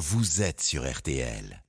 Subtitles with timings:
[0.00, 1.62] vous êtes sur RTL.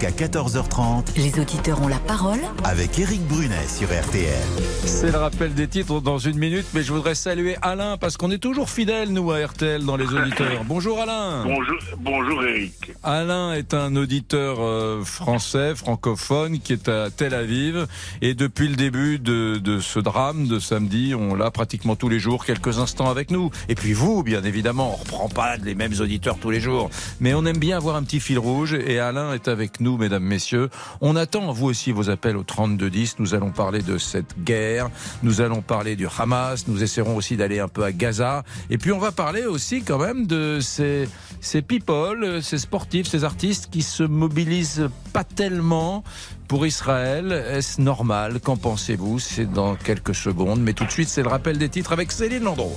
[0.00, 4.46] Jusqu'à 14h30 Les auditeurs ont la parole avec Eric Brunet sur RTL.
[4.84, 8.30] C'est le rappel des titres dans une minute, mais je voudrais saluer Alain parce qu'on
[8.30, 10.62] est toujours fidèles, nous, à RTL, dans les auditeurs.
[10.66, 11.44] Bonjour Alain.
[11.44, 12.92] Bonjour, bonjour Eric.
[13.02, 17.86] Alain est un auditeur euh, français, francophone, qui est à Tel Aviv.
[18.22, 22.20] Et depuis le début de, de ce drame de samedi, on l'a pratiquement tous les
[22.20, 23.50] jours, quelques instants avec nous.
[23.68, 26.88] Et puis vous, bien évidemment, on reprend pas les mêmes auditeurs tous les jours.
[27.20, 28.74] Mais on aime bien avoir un petit fil rouge.
[28.74, 30.68] Et Alain est avec nous, mesdames, messieurs.
[31.00, 33.16] On attend, vous aussi, vos appels au 3210.
[33.18, 34.90] Nous allons parler de cette guerre.
[35.22, 36.66] Nous allons parler du Hamas.
[36.68, 38.44] Nous essaierons aussi d'aller un peu à Gaza.
[38.70, 41.08] Et puis on va parler aussi quand même de ces,
[41.40, 46.04] ces people, ces sportifs, ces artistes qui se mobilisent pas tellement
[46.48, 47.32] pour Israël.
[47.32, 48.40] Est-ce normal?
[48.40, 49.18] Qu'en pensez-vous?
[49.18, 50.60] C'est dans quelques secondes.
[50.60, 52.76] Mais tout de suite, c'est le rappel des titres avec Céline Landreau.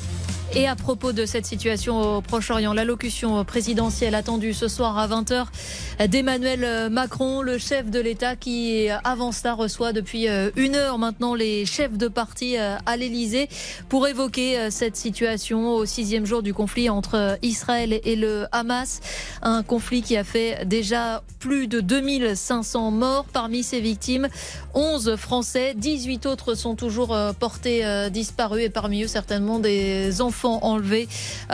[0.54, 5.46] Et à propos de cette situation au Proche-Orient, l'allocution présidentielle attendue ce soir à 20h
[6.10, 11.66] d'Emmanuel Macron, le chef de l'État qui, avant cela, reçoit depuis une heure maintenant les
[11.66, 13.48] chefs de parti à l'Élysée
[13.88, 19.00] pour évoquer cette situation au sixième jour du conflit entre Israël et le Hamas.
[19.42, 24.28] Un conflit qui a fait déjà plus de 2500 morts parmi ses victimes.
[24.74, 31.08] 11 Français, 18 autres sont toujours portés disparus et parmi eux certainement des enfants enlevés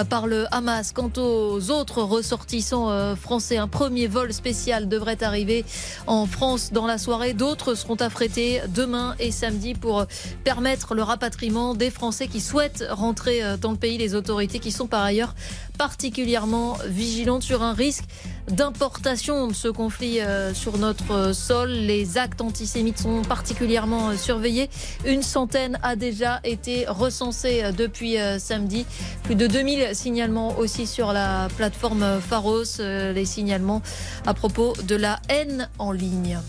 [0.10, 0.92] par le Hamas.
[0.92, 5.66] Quant aux autres ressortissants français, un premier vol spécial devrait arriver
[6.06, 7.34] en France dans la soirée.
[7.34, 10.06] D'autres seront affrétés demain et samedi pour
[10.44, 13.98] permettre le rapatriement des Français qui souhaitent rentrer dans le pays.
[13.98, 15.34] Les autorités qui sont par ailleurs
[15.78, 18.06] particulièrement vigilantes sur un risque
[18.50, 20.20] d'importation de ce conflit
[20.54, 21.70] sur notre sol.
[21.70, 24.70] Les actes antisémites sont particulièrement surveillés.
[25.06, 28.86] Une centaine a déjà été recensée depuis samedi.
[29.24, 33.82] Plus de 2000 signalements aussi sur la plateforme Pharos, les signalements
[34.26, 36.40] à propos de la haine en ligne.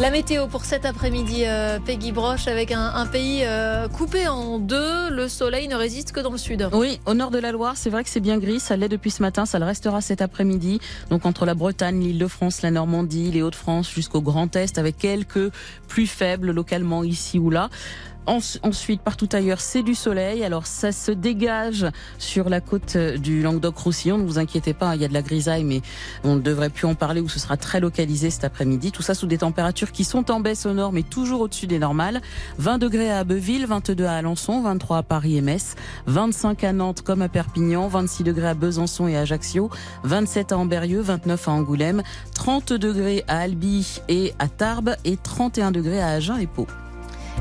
[0.00, 5.10] La météo pour cet après-midi, euh, Peggy Broche, avec un, pays euh, coupé en deux.
[5.10, 6.68] Le soleil ne résiste que dans le sud.
[6.72, 8.60] Oui, au nord de la Loire, c'est vrai que c'est bien gris.
[8.60, 10.78] Ça l'est depuis ce matin, ça le restera cet après-midi.
[11.10, 14.98] Donc entre la Bretagne, l'île de France, la Normandie, les Hauts-de-France jusqu'au Grand Est, avec
[14.98, 15.52] quelques
[15.88, 17.68] plus faibles localement ici ou là.
[18.26, 20.44] Ensuite, partout ailleurs, c'est du soleil.
[20.44, 21.86] Alors, ça se dégage
[22.18, 24.18] sur la côte du Languedoc-Roussillon.
[24.18, 25.80] Ne vous inquiétez pas, il y a de la grisaille, mais
[26.24, 28.92] on ne devrait plus en parler ou ce sera très localisé cet après-midi.
[28.92, 31.78] Tout ça sous des températures qui sont en baisse au nord, mais toujours au-dessus des
[31.78, 32.20] normales.
[32.58, 35.74] 20 degrés à Abbeville, 22 à Alençon, 23 à Paris et Metz,
[36.06, 39.70] 25 à Nantes comme à Perpignan, 26 degrés à Besançon et Ajaccio,
[40.04, 42.02] 27 à Amberieu, 29 à Angoulême,
[42.34, 46.66] 30 degrés à Albi et à Tarbes et 31 degrés à Agen et Pau.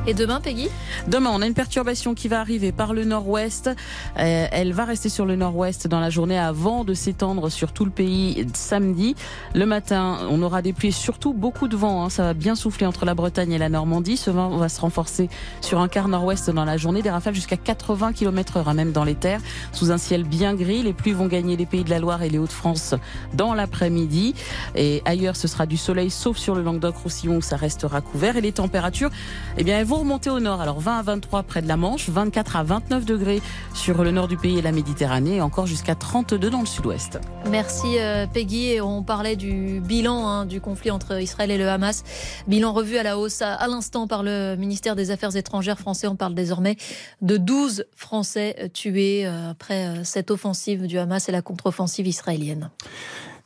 [0.06, 0.70] Et demain, Peggy
[1.08, 3.68] Demain, on a une perturbation qui va arriver par le nord-ouest.
[3.68, 7.86] Euh, elle va rester sur le nord-ouest dans la journée avant de s'étendre sur tout
[7.86, 9.16] le pays samedi.
[9.56, 12.04] Le matin, on aura des pluies surtout beaucoup de vent.
[12.04, 12.10] Hein.
[12.10, 14.18] Ça va bien souffler entre la Bretagne et la Normandie.
[14.18, 15.30] Ce vent va se renforcer
[15.62, 17.02] sur un quart nord-ouest dans la journée.
[17.02, 19.42] Des rafales jusqu'à 80 km heure, hein, même dans les terres,
[19.72, 20.84] sous un ciel bien gris.
[20.84, 22.96] Les pluies vont gagner les pays de la Loire et les Hauts-de-France
[23.34, 24.36] dans l'après-midi.
[24.76, 28.38] Et ailleurs, ce sera du soleil, sauf sur le Languedoc-Roussillon où ça restera couvert.
[28.38, 29.10] Et les températures,
[29.58, 30.60] eh bien, elles vont remonter au nord.
[30.60, 33.42] Alors 20 à 23 près de la Manche, 24 à 29 degrés
[33.74, 37.20] sur le nord du pays et la Méditerranée, et encore jusqu'à 32 dans le sud-ouest.
[37.50, 38.82] Merci euh, Peggy.
[38.82, 42.04] On parlait du bilan hein, du conflit entre Israël et le Hamas.
[42.48, 46.08] Bilan revu à la hausse à, à l'instant par le ministère des Affaires étrangères français.
[46.08, 46.76] On parle désormais
[47.22, 52.72] de 12 Français tués euh, après euh, cette offensive du Hamas et la contre-offensive israélienne.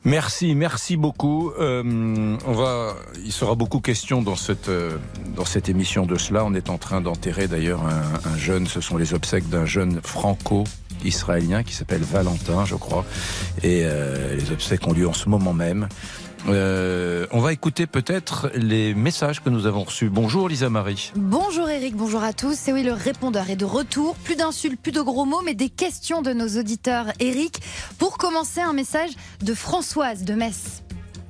[0.04, 1.52] Merci, merci beaucoup.
[1.60, 4.96] Euh, on va, il sera beaucoup question dans cette euh,
[5.36, 6.44] dans cette émission de cela.
[6.44, 8.66] On est en train d'enterrer d'ailleurs un, un, jeune.
[8.66, 10.64] Ce sont les obsèques d'un jeune franco.
[11.04, 13.04] Israélien qui s'appelle Valentin, je crois,
[13.62, 15.88] et euh, les obsèques ont lieu en ce moment même.
[16.48, 20.08] Euh, on va écouter peut-être les messages que nous avons reçus.
[20.08, 21.12] Bonjour Lisa Marie.
[21.14, 22.54] Bonjour Eric, bonjour à tous.
[22.54, 24.16] C'est oui, le répondeur est de retour.
[24.16, 27.06] Plus d'insultes, plus de gros mots, mais des questions de nos auditeurs.
[27.20, 27.60] Eric,
[27.98, 29.10] pour commencer, un message
[29.42, 30.82] de Françoise de Metz.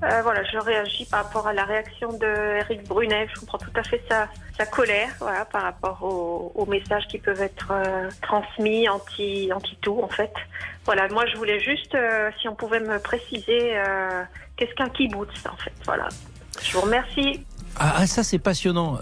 [0.02, 3.28] Euh, voilà, je réagis par rapport à la réaction de Eric Brunet.
[3.32, 7.42] Je comprends tout à fait sa, sa colère voilà, par rapport aux, messages qui peuvent
[7.42, 10.32] être euh, transmis anti, anti tout en fait.
[10.84, 14.22] Voilà, moi je voulais juste, euh, si on pouvait me préciser, euh,
[14.56, 15.72] qu'est-ce qu'un kibbutz en fait.
[15.84, 16.08] Voilà.
[16.62, 17.44] Je vous remercie.
[17.76, 18.98] Ah, ça c'est passionnant.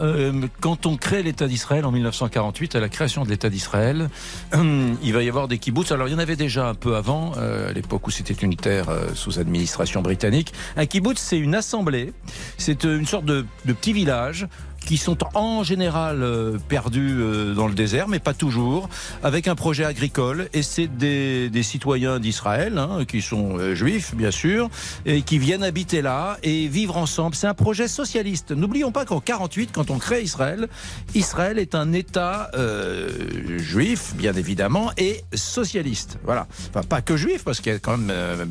[0.60, 4.08] Quand on crée l'État d'Israël en 1948, à la création de l'État d'Israël,
[4.54, 5.90] euh, il va y avoir des kibbutz.
[5.90, 8.86] Alors il y en avait déjà un peu avant, à l'époque où c'était une terre
[9.14, 10.52] sous administration britannique.
[10.76, 12.12] Un kibbutz, c'est une assemblée,
[12.58, 14.46] c'est une sorte de petit village
[14.84, 18.88] qui sont en général euh, perdus euh, dans le désert, mais pas toujours,
[19.22, 20.48] avec un projet agricole.
[20.52, 24.68] Et c'est des, des, citoyens d'Israël, hein, qui sont euh, juifs, bien sûr,
[25.06, 27.34] et qui viennent habiter là et vivre ensemble.
[27.34, 28.52] C'est un projet socialiste.
[28.52, 30.68] N'oublions pas qu'en 48, quand on crée Israël,
[31.14, 36.18] Israël est un État euh, juif, bien évidemment, et socialiste.
[36.24, 36.46] Voilà.
[36.70, 38.44] Enfin, pas que juif, parce qu'il y a quand même euh,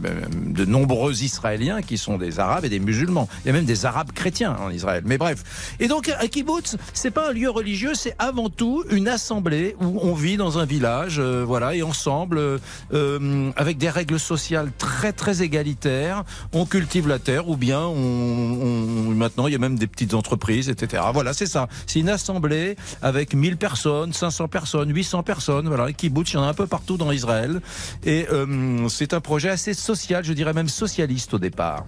[0.45, 3.27] de nombreux Israéliens qui sont des Arabes et des musulmans.
[3.43, 5.03] Il y a même des Arabes chrétiens en Israël.
[5.05, 5.75] Mais bref.
[5.79, 9.99] Et donc, un kibbutz, c'est pas un lieu religieux, c'est avant tout une assemblée où
[10.01, 12.59] on vit dans un village, euh, voilà, et ensemble,
[12.93, 16.23] euh, avec des règles sociales très très égalitaires,
[16.53, 20.69] on cultive la terre, ou bien on, maintenant il y a même des petites entreprises,
[20.69, 21.03] etc.
[21.13, 21.67] Voilà, c'est ça.
[21.87, 26.43] C'est une assemblée avec 1000 personnes, 500 personnes, 800 personnes, voilà, kibbutz, il y en
[26.43, 27.61] a un peu partout dans Israël,
[28.03, 31.85] et euh, c'est un projet assez social, je dirais même socialiste au départ.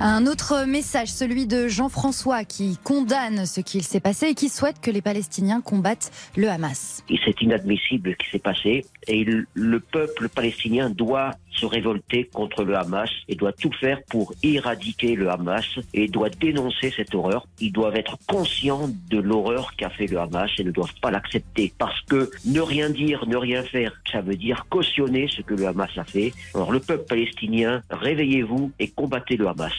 [0.00, 4.80] Un autre message, celui de Jean-François, qui condamne ce qu'il s'est passé et qui souhaite
[4.80, 7.02] que les Palestiniens combattent le Hamas.
[7.08, 12.76] C'est inadmissible ce qui s'est passé et le peuple palestinien doit se révolter contre le
[12.76, 17.46] Hamas et doit tout faire pour éradiquer le Hamas et doit dénoncer cette horreur.
[17.60, 21.72] Ils doivent être conscients de l'horreur qu'a fait le Hamas et ne doivent pas l'accepter
[21.78, 25.66] parce que ne rien dire, ne rien faire, ça veut dire cautionner ce que le
[25.66, 26.32] Hamas a fait.
[26.54, 29.72] Alors le peuple palestinien, réveillez-vous et combattez le Hamas.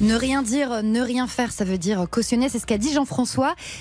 [0.00, 3.19] Ne rien dire, ne rien faire, ça veut dire cautionner, c'est ce qu'a dit Jean-François.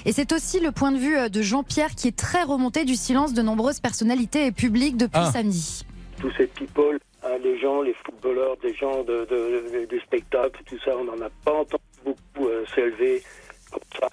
[0.06, 3.33] Et c'est aussi le point de vue de Jean-Pierre qui est très remonté du silence
[3.33, 5.31] de nombreuses personnalités publiques depuis Ah.
[5.31, 5.86] samedi.
[6.19, 10.77] tous ces people, hein, les gens, les footballeurs, des gens de, de- du spectacle, tout
[10.83, 13.24] ça, on n'en a pas entendu beaucoup euh, s'élever
[13.71, 14.09] comme ça.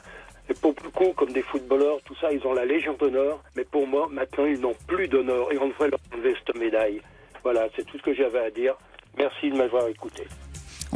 [0.48, 3.88] Et pour beaucoup, comme des footballeurs, tout ça, ils ont la Légion d'honneur, mais pour
[3.88, 7.00] moi, maintenant, ils n'ont plus d'honneur et on devrait leur enlever cette médaille.
[7.42, 8.74] Voilà, c'est tout ce que j'avais à dire.
[9.18, 10.22] Merci de m'avoir écouté.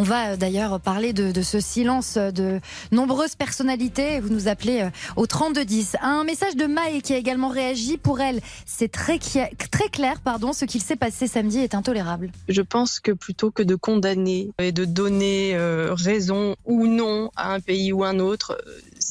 [0.01, 2.59] On va euh, d'ailleurs parler de, ce silence de
[2.91, 4.19] nombreuses personnalités.
[4.21, 5.97] Vous nous appelez euh, au 3210.
[6.01, 7.99] Un message de Maë qui a également réagi.
[7.99, 10.23] Pour elle, c'est très, très clair.
[10.25, 12.33] Pardon, ce qu'il s'est passé samedi est intolérable.
[12.49, 17.53] Je pense que plutôt que de condamner et de donner euh, raison ou non à
[17.53, 18.59] un pays ou un autre,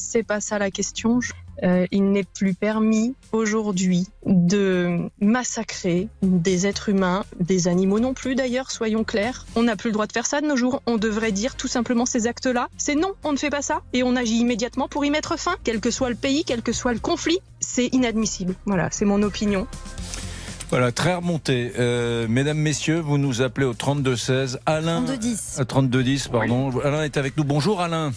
[0.10, 1.22] c'est pas ça la question.
[1.22, 8.14] Je- euh, il n'est plus permis aujourd'hui de massacrer des êtres humains, des animaux non
[8.14, 9.46] plus d'ailleurs, soyons clairs.
[9.58, 10.82] On n'a plus le droit de faire ça de nos jours.
[10.88, 12.70] On devrait dire tout simplement ces actes-là.
[12.78, 15.56] C'est non, on ne fait pas ça et on agit immédiatement pour y mettre fin,
[15.66, 17.40] quel que soit le pays, quel que soit le conflit.
[17.60, 18.56] C'est inadmissible.
[18.66, 19.68] Voilà, c'est mon opinion.
[20.70, 21.72] Voilà, très remonté.
[21.78, 24.60] Euh, mesdames, messieurs, vous nous appelez au 3216.
[24.66, 25.02] Alain.
[25.04, 25.58] 3210.
[25.60, 26.80] euh, 3210, pardon.
[26.80, 27.44] Alain est avec nous.
[27.44, 28.12] Bonjour Alain.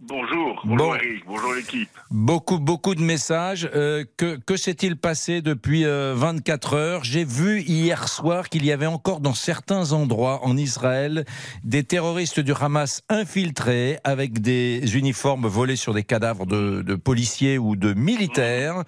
[0.00, 0.76] Bonjour, Bon.
[0.76, 1.88] bonjour Eric, bonjour l'équipe.
[2.12, 3.68] Beaucoup, beaucoup de messages.
[3.74, 7.02] Euh, que que s'est-il passé depuis euh, 24 heures?
[7.04, 11.24] J'ai vu hier soir qu'il y avait encore dans certains endroits en Israël
[11.64, 17.58] des terroristes du Hamas infiltrés avec des uniformes volés sur des cadavres de, de policiers
[17.58, 18.84] ou de militaires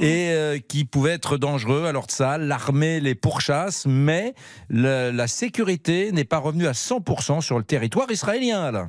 [0.00, 1.84] et euh, qui pouvaient être dangereux.
[1.84, 4.32] Alors de ça, l'armée les pourchasse, mais
[4.70, 8.88] le- la sécurité n'est pas revenue à 100% sur le territoire israélien.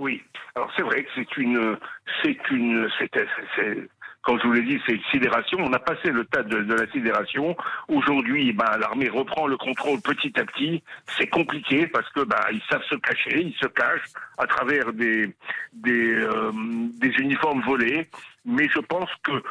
[0.00, 0.22] Oui,
[0.56, 1.76] alors c'est vrai que c'est une,
[2.22, 3.88] c'est une, c'est-
[4.22, 5.58] comme je vous l'ai dit, c'est une sidération.
[5.60, 7.56] On a passé le tas de, de la sidération.
[7.88, 10.82] Aujourd'hui, ben, l'armée reprend le contrôle petit à petit.
[11.18, 15.34] C'est compliqué parce que ben, ils savent se cacher, ils se cachent à travers des
[15.72, 16.50] des, euh,
[16.98, 18.08] des uniformes volés.
[18.46, 19.42] Mais je pense que euh,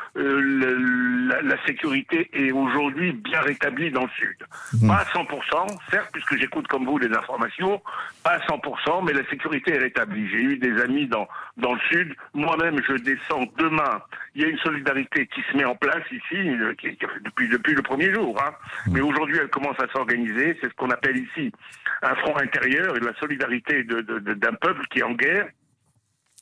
[0.41, 4.36] le- la, la sécurité est aujourd'hui bien rétablie dans le sud.
[4.88, 7.81] Pas à 100%, certes, puisque j'écoute comme vous les informations,
[8.24, 10.27] pas à 100%, mais la sécurité est rétablie.
[10.29, 11.27] J'ai eu des amis dans,
[11.58, 12.15] dans le sud.
[12.34, 14.01] Moi-même, je descends demain.
[14.34, 17.48] Il y a une solidarité qui se met en place ici, euh, qui, qui- depuis,
[17.48, 18.41] depuis le premier jour.
[18.43, 18.51] Hein.
[18.91, 20.58] Mais aujourd'hui, elle commence à s'organiser.
[20.62, 21.51] C'est ce qu'on appelle ici
[22.01, 25.48] un front intérieur et la solidarité de- de- de- d'un peuple qui est en guerre.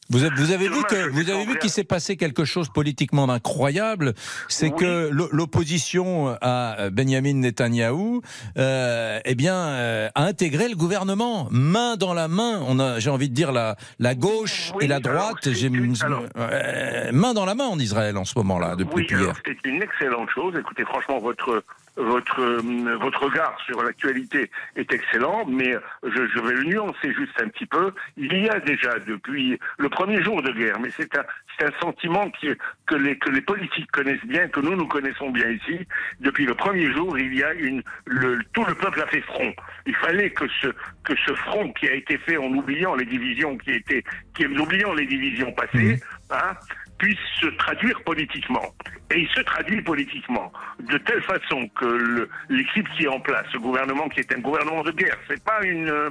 [0.10, 3.30] Vous avez, vous avez vu que vous avez vu qu'il s'est passé quelque chose politiquement
[3.30, 4.14] incroyable,
[4.48, 4.80] c'est Oui.
[4.80, 8.22] que l'o- l'opposition à Benjamin Netanyahou,
[8.58, 12.62] euh, eh bien, euh, a intégré le gouvernement main dans la main.
[12.68, 17.12] On a, j'ai envie de dire la la gauche Oui, et la droite, j'ai euh,
[17.12, 19.34] main dans la main en Israël en ce moment-là depuis Oui, hier.
[19.46, 20.54] c'est une excellente chose.
[20.58, 21.64] Écoutez, franchement, votre
[21.98, 27.40] votre euh, votre regard sur l'actualité est excellent, mais je, je vais le nuancer juste
[27.42, 27.94] un petit peu.
[28.16, 31.24] Il y a déjà depuis le premier jour de guerre, mais c'est un
[31.58, 32.50] c'est un sentiment qui,
[32.86, 35.80] que les que les politiques connaissent bien, que nous nous connaissons bien ici.
[36.20, 39.54] Depuis le premier jour, il y a une le tout le peuple a fait front.
[39.86, 40.68] Il fallait que ce
[41.04, 44.04] que ce front qui a été fait en oubliant les divisions qui étaient
[44.36, 46.00] qui en oubliant les divisions passées,
[46.30, 46.54] hein,
[46.98, 48.74] puisse se traduire politiquement.
[49.12, 53.58] Et il se traduit politiquement de telle façon que l'équipe qui est en place, ce
[53.58, 56.10] gouvernement qui est un gouvernement de guerre, c'est pas une, euh,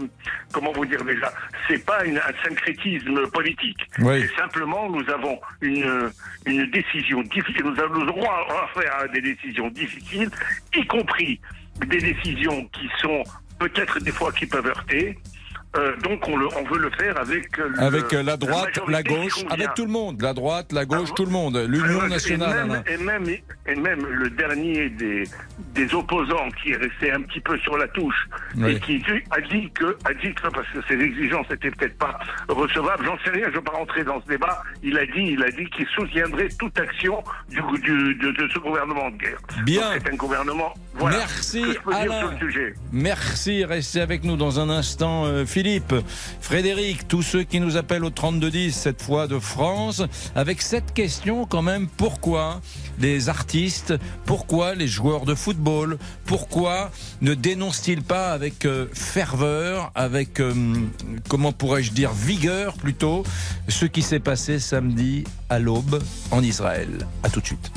[0.53, 1.33] comment vous dire déjà,
[1.69, 3.79] c'est pas une, un syncrétisme politique.
[3.99, 6.11] C'est simplement nous avons une,
[6.47, 10.31] une décision difficile, nous avons le droit à faire à des décisions difficiles,
[10.75, 11.41] y compris
[11.87, 13.23] des décisions qui sont
[13.59, 15.19] peut-être des fois qui peuvent heurter,
[15.77, 19.03] euh, donc on, le, on, veut le faire avec euh, avec euh, la droite, la,
[19.03, 22.83] gauche, avec tout le monde, la droite, la gauche, tout le monde, l'Union nationale.
[22.87, 23.27] Et même,
[23.67, 25.25] et même, le dernier des,
[25.75, 28.29] des opposants qui est resté un petit peu sur la touche
[28.67, 32.19] et qui a dit que a dit que parce que ses exigences n'étaient peut-être pas
[32.49, 34.63] recevables, j'en sais rien, je ne vais pas rentrer dans ce débat.
[34.83, 38.59] Il a dit, il a dit qu'il soutiendrait toute action du, du de, de, ce
[38.59, 39.39] gouvernement de guerre.
[39.65, 39.91] Bien.
[39.95, 40.73] C'est un gouvernement.
[40.95, 42.31] Voilà Merci Alain.
[42.93, 45.66] Merci, restez avec nous dans un instant, Philippe.
[45.67, 45.97] Philippe,
[46.41, 50.01] Frédéric, tous ceux qui nous appellent au 3210, cette fois de France,
[50.37, 52.61] avec cette question quand même, pourquoi
[53.01, 53.93] les artistes,
[54.27, 60.55] pourquoi les joueurs de football, pourquoi ne dénoncent-ils pas avec euh, ferveur, avec, euh,
[61.29, 63.25] comment pourrais-je dire, vigueur plutôt,
[63.67, 66.91] ce qui s'est passé samedi à l'aube en Israël?
[67.25, 67.73] A tout de suite.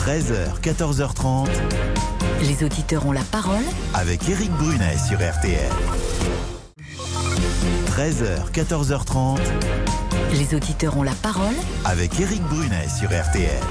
[0.00, 1.50] 13h, 14h30.
[2.42, 3.64] Les auditeurs ont la parole
[3.94, 5.70] avec Eric Brunet sur RTL.
[7.96, 9.38] 13h, 14h30.
[10.32, 13.62] Les auditeurs ont la parole avec Eric Brunet sur RTL.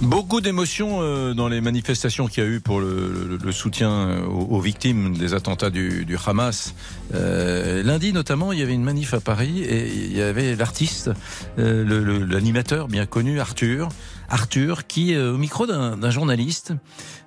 [0.00, 4.58] Beaucoup d'émotions euh, dans les manifestations qu'il y a eu pour le, soutien euh, aux,
[4.58, 6.74] victimes des attentats du, Hamas.
[7.14, 11.12] Euh, lundi notamment, il y avait une manif à Paris et il y avait l'artiste,
[11.56, 13.88] l'animateur bien connu, Arthur,
[14.32, 16.72] Arthur, qui, au micro d'un journaliste,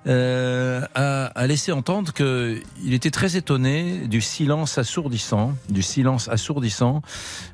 [0.06, 7.02] euh, a, laissé entendre qu'il était très étonné du silence assourdissant, du silence assourdissant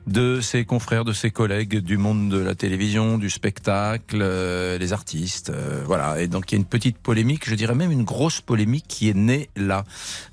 [0.06, 4.92] de ses confrères, de ses collègues du monde de la télévision, du spectacle, euh, les
[4.92, 6.20] artistes, euh, voilà.
[6.20, 9.08] Et donc il y a une petite polémique, je dirais même une grosse polémique qui
[9.08, 9.84] est née là.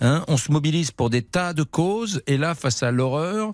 [0.01, 3.53] Hein On se mobilise pour des tas de causes, et là, face à l'horreur,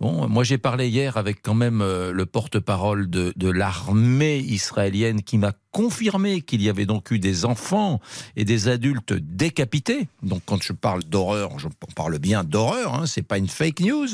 [0.00, 5.22] Bon, moi j'ai parlé hier avec quand même euh, le porte-parole de, de l'armée israélienne
[5.22, 8.00] qui m'a confirmé qu'il y avait donc eu des enfants
[8.36, 10.06] et des adultes décapités.
[10.22, 11.66] Donc quand je parle d'horreur, je
[11.96, 14.06] parle bien d'horreur, hein, c'est pas une fake news.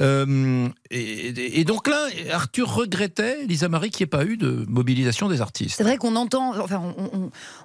[0.00, 5.28] Euh, et, donc là, Arthur regrettait, Lisa Marie, qu'il n'y ait pas eu de mobilisation
[5.28, 5.76] des artistes.
[5.76, 6.82] C'est vrai qu'on entend, enfin,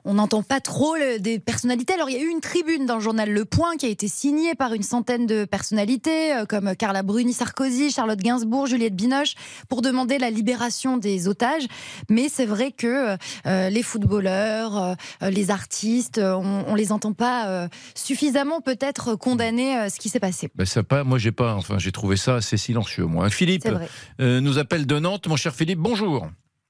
[0.05, 1.93] on n'entend pas trop des personnalités.
[1.93, 4.07] Alors il y a eu une tribune dans le journal Le Point qui a été
[4.07, 9.33] signée par une centaine de personnalités euh, comme Carla Bruni Sarkozy, Charlotte Gainsbourg, Juliette Binoche,
[9.69, 11.65] pour demander la libération des otages.
[12.09, 17.67] Mais c'est vrai que euh, les footballeurs, euh, les artistes, on, on les entend pas
[17.95, 20.49] suffisamment peut-être condamner ce qui s'est passé.
[20.55, 23.05] Ben ça pas, moi j'ai pas, enfin j'ai trouvé ça assez silencieux.
[23.05, 23.67] Moi, Philippe
[24.19, 25.27] nous appelle de Nantes.
[25.27, 26.27] Mon cher Philippe, bonjour.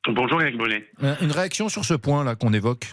[0.07, 0.85] Bonjour Eric Bonnet.
[1.21, 2.91] Une réaction sur ce point là qu'on évoque?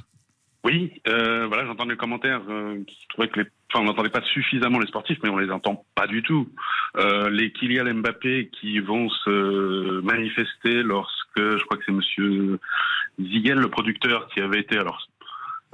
[0.65, 2.43] Oui, euh, voilà, j'entends les commentaires
[2.87, 5.85] qui trouvaient que les, enfin, on n'entendait pas suffisamment les sportifs, mais on les entend
[5.95, 6.49] pas du tout.
[6.97, 12.59] Euh, les Kylian Mbappé qui vont se manifester lorsque, je crois que c'est Monsieur
[13.21, 15.07] Zigel, le producteur, qui avait été alors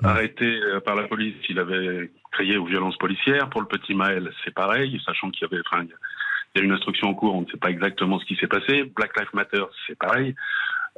[0.02, 3.48] arrêté par la police, il avait crié aux violences policières.
[3.48, 6.72] Pour le petit Maël, c'est pareil, sachant qu'il y avait, enfin, il y a une
[6.72, 8.84] instruction en cours, on ne sait pas exactement ce qui s'est passé.
[8.94, 10.34] Black Lives Matter, c'est pareil.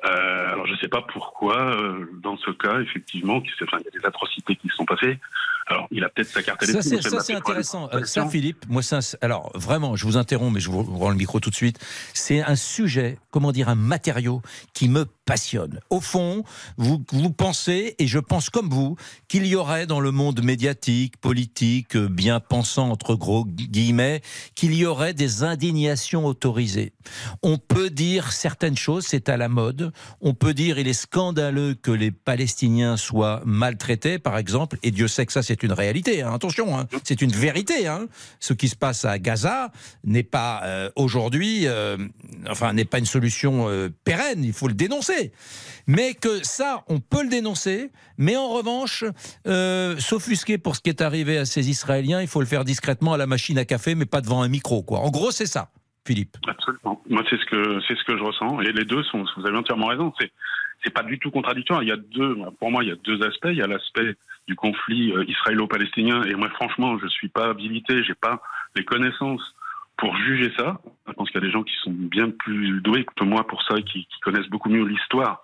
[0.04, 3.98] Euh, alors je ne sais pas pourquoi, euh, dans ce cas, effectivement, il y a
[3.98, 5.18] des atrocités qui se sont passées.
[5.68, 7.02] Alors, il a peut-être sa carte électorale.
[7.02, 7.88] Ça, c'est intéressant.
[7.92, 11.16] Euh, ça, Philippe, moi, ça, alors vraiment, je vous interromps, mais je vous rends le
[11.16, 11.78] micro tout de suite.
[12.14, 14.40] C'est un sujet, comment dire, un matériau
[14.72, 15.80] qui me passionne.
[15.90, 16.42] Au fond,
[16.78, 18.96] vous, vous pensez, et je pense comme vous,
[19.28, 24.22] qu'il y aurait dans le monde médiatique, politique, bien pensant, entre gros guillemets,
[24.54, 26.94] qu'il y aurait des indignations autorisées.
[27.42, 29.92] On peut dire certaines choses, c'est à la mode.
[30.22, 35.08] On peut dire, il est scandaleux que les Palestiniens soient maltraités, par exemple, et Dieu
[35.08, 36.22] sait que ça, c'est une réalité.
[36.22, 36.32] Hein.
[36.32, 36.86] Attention, hein.
[37.04, 37.86] c'est une vérité.
[37.86, 38.06] Hein.
[38.40, 39.70] Ce qui se passe à Gaza
[40.04, 41.96] n'est pas euh, aujourd'hui, euh,
[42.48, 44.44] enfin, n'est pas une solution euh, pérenne.
[44.44, 45.32] Il faut le dénoncer.
[45.86, 47.90] Mais que ça, on peut le dénoncer.
[48.18, 49.04] Mais en revanche,
[49.44, 53.16] s'offusquer pour ce qui est arrivé à ces Israéliens, il faut le faire discrètement à
[53.16, 54.84] la machine à café, mais pas devant un micro.
[54.88, 55.70] En gros, c'est ça.
[56.06, 56.36] Philippe.
[56.46, 57.02] Absolument.
[57.08, 58.60] Moi, c'est ce que c'est ce que je ressens.
[58.62, 59.24] Et les deux sont.
[59.36, 60.12] Vous avez entièrement raison.
[60.18, 60.30] C'est
[60.84, 61.82] c'est pas du tout contradictoire.
[61.82, 62.36] Il y a deux.
[62.58, 63.48] Pour moi, il y a deux aspects.
[63.50, 64.16] Il y a l'aspect
[64.48, 66.22] du conflit euh, israélo-palestinien.
[66.24, 68.40] Et moi, franchement, je ne suis pas habilité, j'ai pas
[68.74, 69.42] les connaissances
[69.98, 70.80] pour juger ça.
[71.06, 73.62] Je pense qu'il y a des gens qui sont bien plus doués que moi pour
[73.62, 75.42] ça, qui, qui connaissent beaucoup mieux l'histoire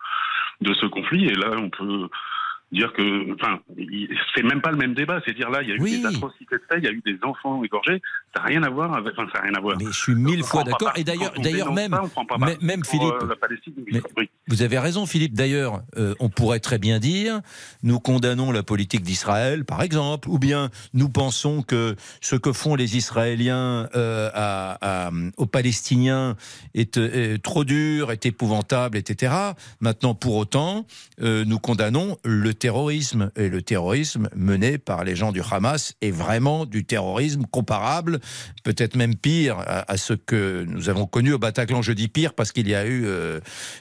[0.63, 1.27] de ce conflit.
[1.27, 2.09] Et là, on peut
[2.75, 3.61] dire que, enfin,
[4.35, 5.21] c'est même pas le même débat.
[5.27, 6.01] C'est dire là, il y a eu Oui.
[6.01, 8.03] des atrocités de fait, il y a eu des enfants égorgés.
[8.37, 9.77] Ça n'a rien à voir avec, enfin, ça n'a rien à voir.
[9.79, 10.93] Mais je suis mille On fois d'accord.
[10.97, 12.03] Et d'ailleurs, d'ailleurs même, ça,
[12.61, 13.35] même, Philippe, euh,
[13.93, 14.29] mais- Oui.
[14.49, 15.35] Vous avez raison, Philippe.
[15.35, 17.41] D'ailleurs, euh, on pourrait très bien dire
[17.83, 22.75] nous condamnons la politique d'Israël, par exemple, ou bien nous pensons que ce que font
[22.75, 26.37] les Israéliens euh, à- à- aux Palestiniens
[26.75, 26.99] est,
[27.43, 29.33] trop dur, est épouvantable, etc.
[29.81, 30.87] Maintenant, pour autant,
[31.23, 33.31] euh, nous condamnons le terrorisme.
[33.37, 38.21] Et le terrorisme mené par les gens du Hamas est vraiment du terrorisme comparable,
[38.63, 41.83] peut-être même pire, à, ce que nous avons connu au Bataclan.
[41.83, 43.41] Je dis pire parce qu'il y a eu euh,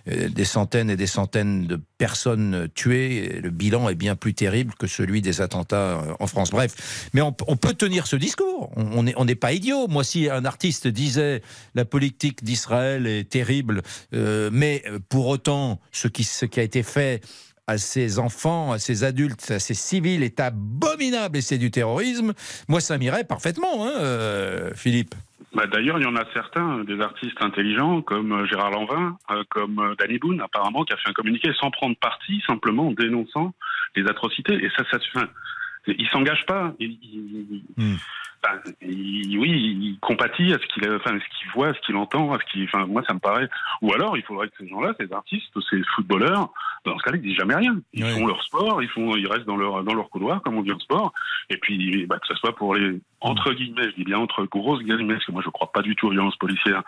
[0.09, 3.39] euh, des centaines et des centaines de personnes tuées.
[3.41, 6.51] Le bilan est bien plus terrible que celui des attentats euh, en France.
[6.51, 8.69] Bref, mais on, peut tenir ce discours.
[8.75, 9.87] On n'est pas idiot.
[9.87, 11.41] Moi, si un artiste disait
[11.73, 17.21] la politique d'Israël est terrible, mais pour autant, ce qui a été fait
[17.67, 22.33] à ces enfants, à ces adultes, à ces civils est abominable et c'est du terrorisme,
[22.67, 25.15] moi ça m'irait parfaitement, hein, euh, Philippe.
[25.53, 29.43] Bah, D'ailleurs, il y en a certains, des artistes intelligents, comme euh, Gérard Lanvin, euh,
[29.49, 32.91] comme euh, Danny Boone, apparemment, qui a fait un communiqué sans prendre parti, simplement en
[32.91, 33.53] dénonçant
[33.95, 34.55] les atrocités.
[34.55, 35.27] Et ça, ça fait.
[35.87, 36.73] Il s'engage pas.
[36.79, 37.95] Il, il- Hmm.
[38.81, 41.79] il- oui, il compatit à ce qu'il, a- enfin, à ce qu'il voit, à ce
[41.81, 42.63] qu'il entend, à ce qu'il.
[42.65, 43.49] Enfin, moi, ça me paraît.
[43.81, 46.49] Ou alors, il faudrait que ces gens-là, ces artistes, ces footballeurs,
[46.85, 47.77] dans ce cas-là, ils disent jamais rien.
[47.93, 48.11] Ils Oui.
[48.13, 50.71] font leur sport, ils font, ils restent dans leur dans leur couloir, comme on dit
[50.71, 51.13] en sport.
[51.49, 54.83] Et puis, bah, que ce soit pour les entre guillemets, je dis bien entre grosses
[54.83, 56.83] guillemets, parce que moi, je crois pas du tout aux violences policières.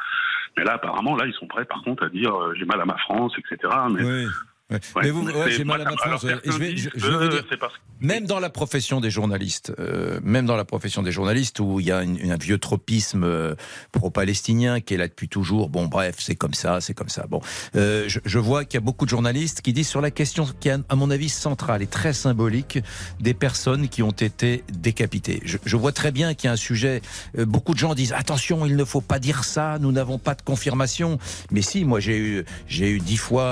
[0.58, 2.86] Mais là, apparemment, là, ils sont prêts, par contre, à dire euh, j'ai mal à
[2.86, 3.74] ma France, etc.
[3.92, 4.26] Mais Oui.
[4.72, 4.80] Ouais.
[4.96, 6.26] Ouais, mais vous, ouais, j'ai mal à ma France.
[6.26, 10.66] Je vais, disent dire, parce même dans la profession des journalistes, euh, même dans la
[10.66, 13.54] profession des journalistes où il y a une- un vieux tropisme euh,
[13.92, 15.70] pro-palestinien qui est là depuis toujours.
[15.70, 17.28] Bon, bref, c'est comme ça, c'est comme ça.
[17.28, 17.42] Bon,
[17.76, 20.48] euh, je, je vois qu'il y a beaucoup de journalistes qui disent sur la question
[20.60, 22.80] qui est, à mon avis, centrale et très symbolique
[23.20, 25.42] des personnes qui ont été décapitées.
[25.46, 27.02] Je, vois très bien qu'il y a un sujet.
[27.38, 29.78] beaucoup de gens disent attention, il ne faut pas dire ça.
[29.80, 31.20] Nous n'avons pas de confirmation.
[31.52, 33.44] Mais si, moi j'ai eu, j'ai eu dix fois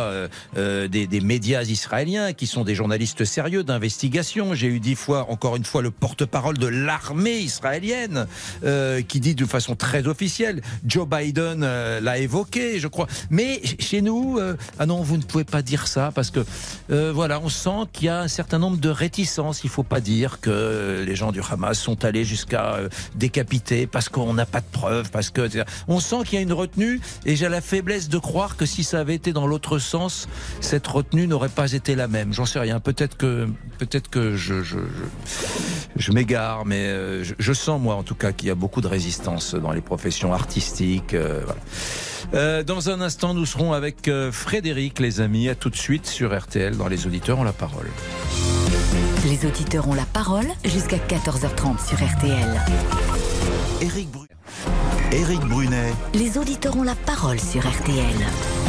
[0.57, 4.53] euh, des, médias israéliens qui sont des journalistes sérieux d'investigation.
[4.53, 8.27] J'ai eu dix fois, encore une fois, le porte-parole de l'armée israélienne
[8.63, 10.61] euh, qui dit de façon très officielle.
[10.85, 13.07] Joe Biden euh, l'a évoqué, je crois.
[13.29, 16.45] Mais ch- chez nous, euh, ah non, vous ne pouvez pas dire ça parce que
[16.89, 19.63] voilà, on sent qu'il y a un certain nombre de réticences.
[19.63, 22.77] Il faut pas dire que les gens du Hamas sont allés jusqu'à
[23.15, 25.49] décapiter parce qu'on n'a pas de preuves, parce que
[25.87, 28.83] on sent qu'il y a une retenue et j'ai la faiblesse de croire que si
[28.83, 30.27] ça avait été dans l'autre sens,
[30.61, 32.33] cette retenue n'aurait pas été la même.
[32.33, 32.79] J'en sais rien.
[32.79, 33.47] Peut-être que
[33.79, 34.79] peut-être que je je, je,
[35.95, 38.81] je m'égare, mais euh, je, je sens moi en tout cas qu'il y a beaucoup
[38.81, 41.13] de résistance dans les professions artistiques.
[41.13, 41.61] euh, voilà.
[42.35, 45.49] Euh, dans un instant, nous serons avec Frédéric, les amis.
[45.49, 46.77] À tout de suite sur RTL.
[46.77, 47.87] Dans les auditeurs ont la parole.
[49.25, 52.61] Les auditeurs ont la parole jusqu'à 14h30 sur RTL.
[53.81, 58.62] Éric Brunet, Les auditeurs ont la parole sur RTL.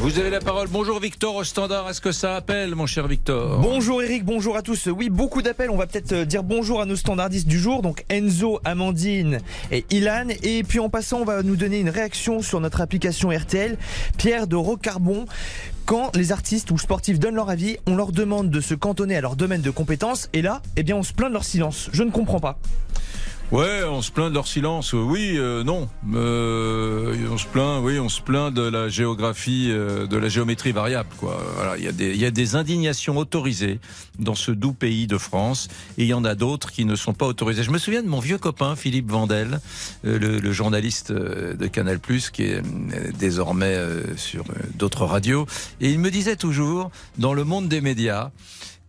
[0.00, 0.68] Vous avez la parole.
[0.68, 1.90] Bonjour Victor au standard.
[1.90, 4.86] Est-ce que ça appelle, mon cher Victor Bonjour Eric, bonjour à tous.
[4.86, 5.70] Oui, beaucoup d'appels.
[5.70, 7.82] On va peut-être euh, dire bonjour à nos standardistes du jour.
[7.82, 9.40] Donc Enzo, Amandine
[9.72, 10.28] et Ilan.
[10.44, 13.76] Et puis en passant, on va nous donner une réaction sur notre application RTL.
[14.16, 15.24] Pierre de Rocarbon.
[15.84, 19.20] Quand les artistes ou sportifs donnent leur avis, on leur demande de se cantonner à
[19.20, 20.28] leur domaine de compétences.
[20.32, 21.90] Et là, eh bien, on se plaint de leur silence.
[21.92, 22.60] Je ne comprends pas.
[23.50, 24.92] Ouais, on se plaint de leur silence.
[24.92, 25.88] Oui, euh, non.
[26.14, 30.72] Euh, on se plaint, oui, on se plaint de la géographie, euh, de la géométrie
[30.72, 31.08] variable.
[31.16, 31.42] Quoi.
[31.56, 33.80] Voilà, il y a des, y a des indignations autorisées
[34.18, 37.14] dans ce doux pays de France, et il y en a d'autres qui ne sont
[37.14, 37.62] pas autorisées.
[37.62, 39.60] Je me souviens de mon vieux copain Philippe Vandel,
[40.04, 45.06] euh, le, le journaliste euh, de Canal+ qui est euh, désormais euh, sur euh, d'autres
[45.06, 45.46] radios,
[45.80, 48.30] et il me disait toujours dans le monde des médias.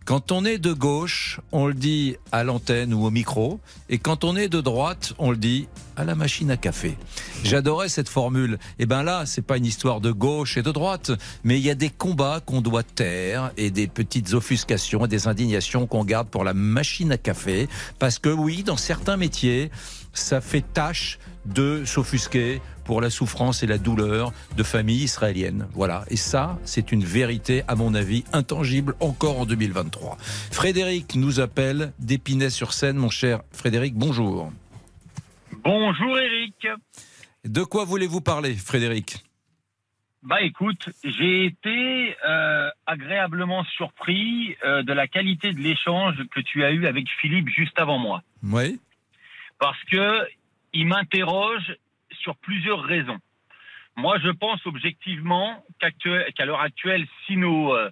[0.06, 4.24] Quand on est de gauche, on le dit à l'antenne ou au micro, et quand
[4.24, 6.96] on est de droite, on le dit à la machine à café.
[7.44, 8.58] J'adorais cette formule.
[8.78, 11.12] Et ben là, c'est pas une histoire de gauche et de droite,
[11.44, 15.28] mais il y a des combats qu'on doit taire et des petites offuscations et des
[15.28, 19.70] indignations qu'on garde pour la machine à café, parce que oui, dans certains métiers,
[20.12, 22.60] ça fait tâche de s'offusquer
[22.90, 25.68] pour la souffrance et la douleur de familles israéliennes.
[25.74, 26.02] Voilà.
[26.10, 30.16] Et ça, c'est une vérité, à mon avis, intangible encore en 2023.
[30.50, 32.96] Frédéric nous appelle d'Épinay-sur-Seine.
[32.96, 34.50] Mon cher Frédéric, bonjour.
[35.62, 36.66] Bonjour Eric.
[37.44, 39.18] De quoi voulez-vous parler, Frédéric?
[40.24, 46.64] Bah écoute, j'ai été euh, agréablement surpris euh, de la qualité de l'échange que tu
[46.64, 48.24] as eu avec Philippe juste avant moi.
[48.42, 48.80] Oui.
[49.60, 50.26] Parce que
[50.72, 51.76] il m'interroge
[52.20, 53.18] sur plusieurs raisons.
[53.96, 57.90] Moi, je pense objectivement qu'à l'heure actuelle, si nos, euh,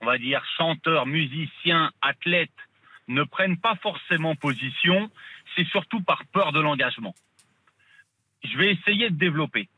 [0.00, 2.50] on va dire, chanteurs, musiciens, athlètes,
[3.08, 5.10] ne prennent pas forcément position,
[5.56, 7.14] c'est surtout par peur de l'engagement.
[8.44, 9.68] Je vais essayer de développer.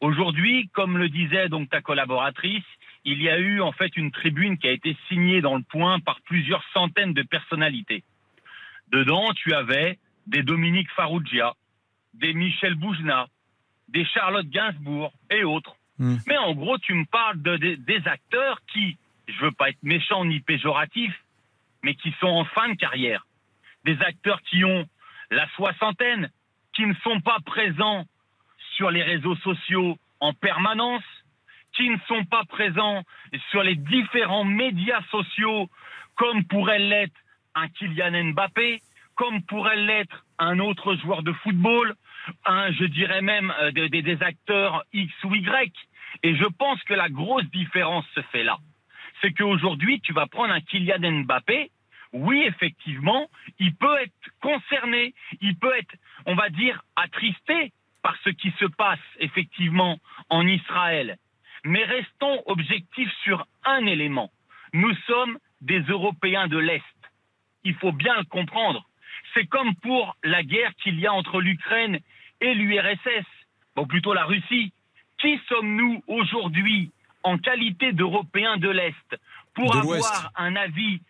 [0.00, 2.64] Aujourd'hui, comme le disait donc ta collaboratrice,
[3.04, 6.00] il y a eu en fait une tribune qui a été signée dans le point
[6.00, 8.02] par plusieurs centaines de personnalités.
[8.88, 11.54] Dedans, tu avais des Dominique Farrugia,
[12.14, 13.26] des Michel Boujna,
[13.88, 15.74] des Charlotte Gainsbourg et autres.
[15.98, 16.16] Hmm.
[16.26, 18.96] Mais en gros, tu me parles de, de- des acteurs qui,
[19.28, 21.12] je veux pas être méchant ni péjoratif,
[21.82, 23.26] mais qui sont en fin de carrière.
[23.84, 24.86] Des acteurs qui ont
[25.30, 26.30] la soixantaine,
[26.74, 28.04] qui ne sont pas présents
[28.76, 31.02] sur les réseaux sociaux en permanence,
[31.74, 33.02] qui ne sont pas présents
[33.50, 35.68] sur les différents médias sociaux,
[36.16, 37.14] comme pourrait l'être
[37.54, 38.80] un Kylian Mbappé,
[39.20, 41.94] comme pourrait l'être un autre joueur de football,
[42.46, 45.70] un, je dirais même, euh, des- acteurs X ou Y.
[46.22, 48.56] Et je pense que la grosse différence se fait là.
[49.20, 51.70] C'est qu'aujourd'hui, tu vas prendre un Kylian Mbappé.
[52.14, 53.28] Oui, effectivement,
[53.58, 58.64] il peut être concerné, il peut être, on va dire, attristé par ce qui se
[58.64, 59.98] passe effectivement
[60.30, 61.18] en Israël.
[61.66, 64.30] Mais restons objectifs sur un élément.
[64.72, 66.96] Nous sommes des Européens de l'Est.
[67.64, 68.86] Il faut bien le comprendre.
[69.34, 71.98] C'est comme pour la guerre qu'il y a entre l'Ukraine
[72.40, 73.26] et l'URSS,
[73.76, 74.72] ou plutôt la Russie.
[75.18, 76.90] Qui sommes-nous aujourd'hui
[77.22, 79.20] en qualité d'Européens de l'Est
[79.54, 81.00] pour De avoir un avis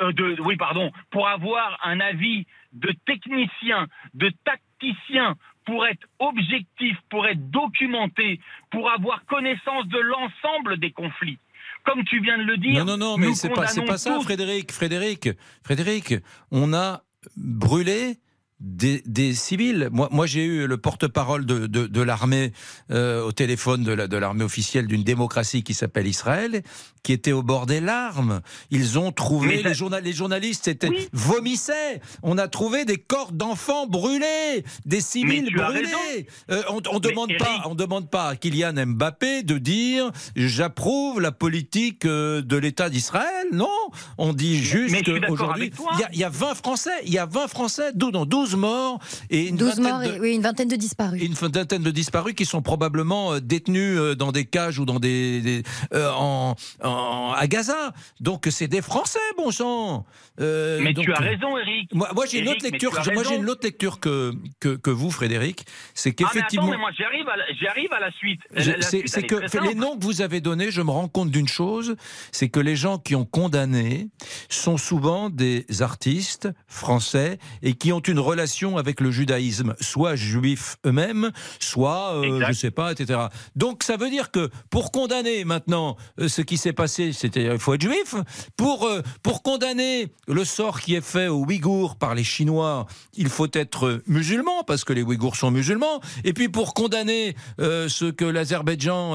[0.00, 5.34] euh, de oui pardon pour avoir un avis de technicien, de tacticien
[5.64, 11.38] pour être objectif, pour être documenté, pour avoir connaissance de l'ensemble des conflits?
[11.84, 14.72] Comme tu viens de le dire, Non, non, non, mais c'est pas, pas ça, Frédéric.
[14.72, 15.30] Frédéric,
[15.62, 16.14] Frédéric,
[16.50, 17.02] on a
[17.36, 18.18] brûlé
[18.60, 19.88] des, des civils.
[19.92, 22.52] Moi, moi j'ai eu le porte-parole de, de, de l'armée
[22.90, 26.62] euh, au téléphone de la- de l'armée officielle d'une démocratie qui s'appelle Israël,
[27.02, 28.40] qui était au bord des larmes.
[28.70, 32.00] Ils ont trouvé, les, journa- les journalistes étaient, vomissaient.
[32.22, 36.26] On a trouvé des corps d'enfants brûlés, des civils brûlés.
[36.50, 41.20] Euh, on Mais demande Eric- pas, on demande pas à Kylian Mbappé de dire j'approuve
[41.20, 43.46] la politique euh, de l'État d'Israël.
[43.52, 43.68] Non,
[44.16, 45.90] on dit juste mais je suis d'accord qu'aujourd'hui, avec toi.
[45.94, 48.24] il y, a- il y a 20 Français, il y a 20 Français, 12, non,
[48.24, 51.22] 12 morts et une 12 vingtaine morts de- et oui, une vingtaine de disparus.
[51.22, 55.00] une vingtaine de disparus qui sont probablement euh, détenus euh, dans des cages ou dans
[55.00, 55.62] des, des-
[55.94, 56.54] euh, en,
[56.84, 57.92] en- à Gaza.
[58.20, 60.04] Donc c'est des Français, bon sang.
[60.40, 61.92] Euh, Mais donc, tu as raison, Eric.
[61.94, 62.90] Moi, moi, j'ai une autre lecture.
[63.02, 63.42] tu as Moi j'ai raison.
[63.42, 65.64] une autre lecture que que, que vous, Frédéric.
[65.94, 66.70] C'est Ah, mais attends, qu'effectivement.
[66.70, 68.40] mais moi j'arrive à, j'arrive à la suite.
[68.82, 69.74] C'est que les simple.
[69.76, 71.96] noms que vous avez donnés, je me rends compte d'une chose,
[72.32, 74.08] c'est que les gens qui ont condamné
[74.50, 78.35] sont souvent des artistes français et qui ont une relation
[78.76, 83.20] avec le judaïsme, soit juifs eux-mêmes, soit, euh, je sais pas, etc.
[83.54, 87.58] Donc ça veut dire que pour condamner maintenant euh, ce qui s'est passé, c'était il
[87.58, 88.14] faut être juif.
[88.56, 93.28] Pour euh, pour condamner le sort qui est fait aux Ouïghours par les Chinois, il
[93.28, 96.00] faut être musulman parce que les Ouïghours sont musulmans.
[96.24, 99.14] Et puis pour condamner euh, ce que l'Azerbaïdjan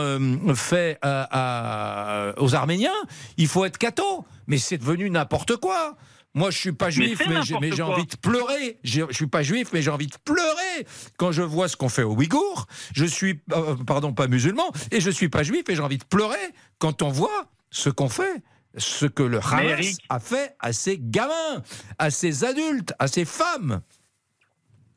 [0.56, 1.28] fait à-
[2.32, 2.90] à- aux Arméniens,
[3.38, 4.26] il faut être catho.
[4.48, 5.96] Mais c'est devenu n'importe quoi.
[6.34, 8.80] Moi, je suis pas juif, mais, j'ai- mais envie de pleurer.
[8.84, 11.90] J'ai- Je suis pas juif, mais j'ai envie de pleurer quand je vois ce qu'on
[11.90, 12.68] fait aux Ouïghours.
[12.96, 16.06] Je suis, euh, pardon, pas musulman, et je suis pas juif, et j'ai envie de
[16.06, 16.38] pleurer
[16.80, 18.42] quand on voit ce qu'on fait.
[18.78, 21.62] Ce que le Hamas a fait à ses gamins,
[22.00, 23.82] à ses adultes, à ses femmes.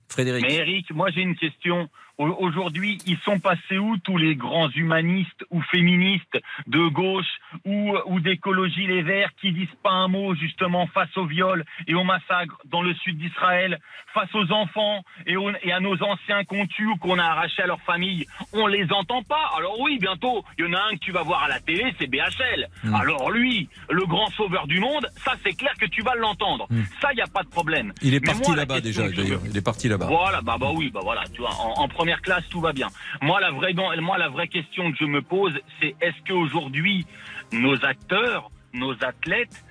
[0.08, 0.44] Frédéric.
[0.46, 1.88] Mais Eric, moi j'ai une question.
[2.18, 7.26] Au- Aujourd'hui, ils sont passés où tous les grands humanistes ou féministes de gauche
[7.64, 11.94] ou, ou d'écologie les Verts qui disent pas un mot justement face au viol et
[11.94, 13.80] au massacre dans le sud d'Israël,
[14.12, 17.62] face aux enfants et, aux- et à nos anciens qu'on tue ou qu'on a arrachés
[17.62, 18.26] à leur famille?
[18.52, 19.50] On les entend pas.
[19.56, 21.94] Alors oui, bientôt, il y en a un que tu vas voir à la télé,
[21.98, 22.68] c'est BHL.
[22.84, 22.94] Mm.
[22.94, 26.68] Alors lui, le grand sauveur du monde, ça c'est clair que tu vas l'entendre.
[27.00, 27.92] Ça, il n'y a pas de problème.
[28.02, 29.40] Il est Mais parti là-bas déjà, d'ailleurs.
[29.50, 30.06] Il est parti là-bas.
[30.06, 32.88] voilà, bah, bah oui, bah voilà, tu vois, en, en première classe, tout va bien.
[33.22, 37.06] Moi, la vraie, moi, la vraie question que je me pose, c'est est-ce qu'aujourd'hui,
[37.50, 39.64] nos acteurs, nos athlètes,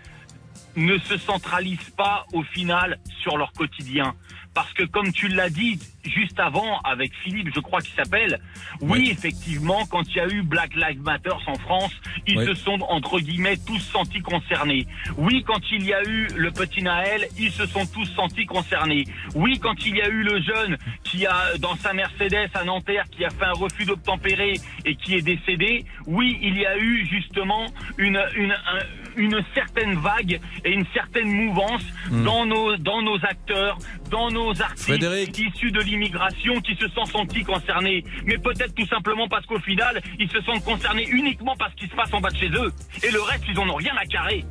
[0.76, 4.14] ne se centralisent pas au final sur leur quotidien
[4.56, 8.40] parce que comme tu l'as dit juste avant avec Philippe, je crois qu'il s'appelle,
[8.82, 11.92] oui, effectivement, quand il y a eu Black Lives Matter en France,
[12.28, 14.86] ils se sont entre guillemets tous sentis concernés.
[15.18, 19.06] Oui, quand il y a eu le petit Naël, ils se sont tous sentis concernés.
[19.34, 23.06] Oui, quand il y a eu le jeune qui a dans sa Mercedes à Nanterre
[23.10, 24.54] qui a fait un refus d'obtempérer
[24.86, 27.66] et qui est décédé, oui, il y a eu justement
[27.98, 32.24] une une un- une certaine vague et une certaine mouvance Hmm.
[32.26, 33.78] dans nos dans nos acteurs,
[34.10, 35.38] dans nos artistes Frédéric.
[35.40, 38.04] issus de l'immigration qui se sont sentis concernés.
[38.26, 41.88] Mais peut-être tout simplement parce qu'au final, ils se sentent concernés uniquement par ce qui
[41.88, 42.72] se passe en bas de chez eux.
[43.04, 44.44] Et le reste, ils en ont rien à carrer.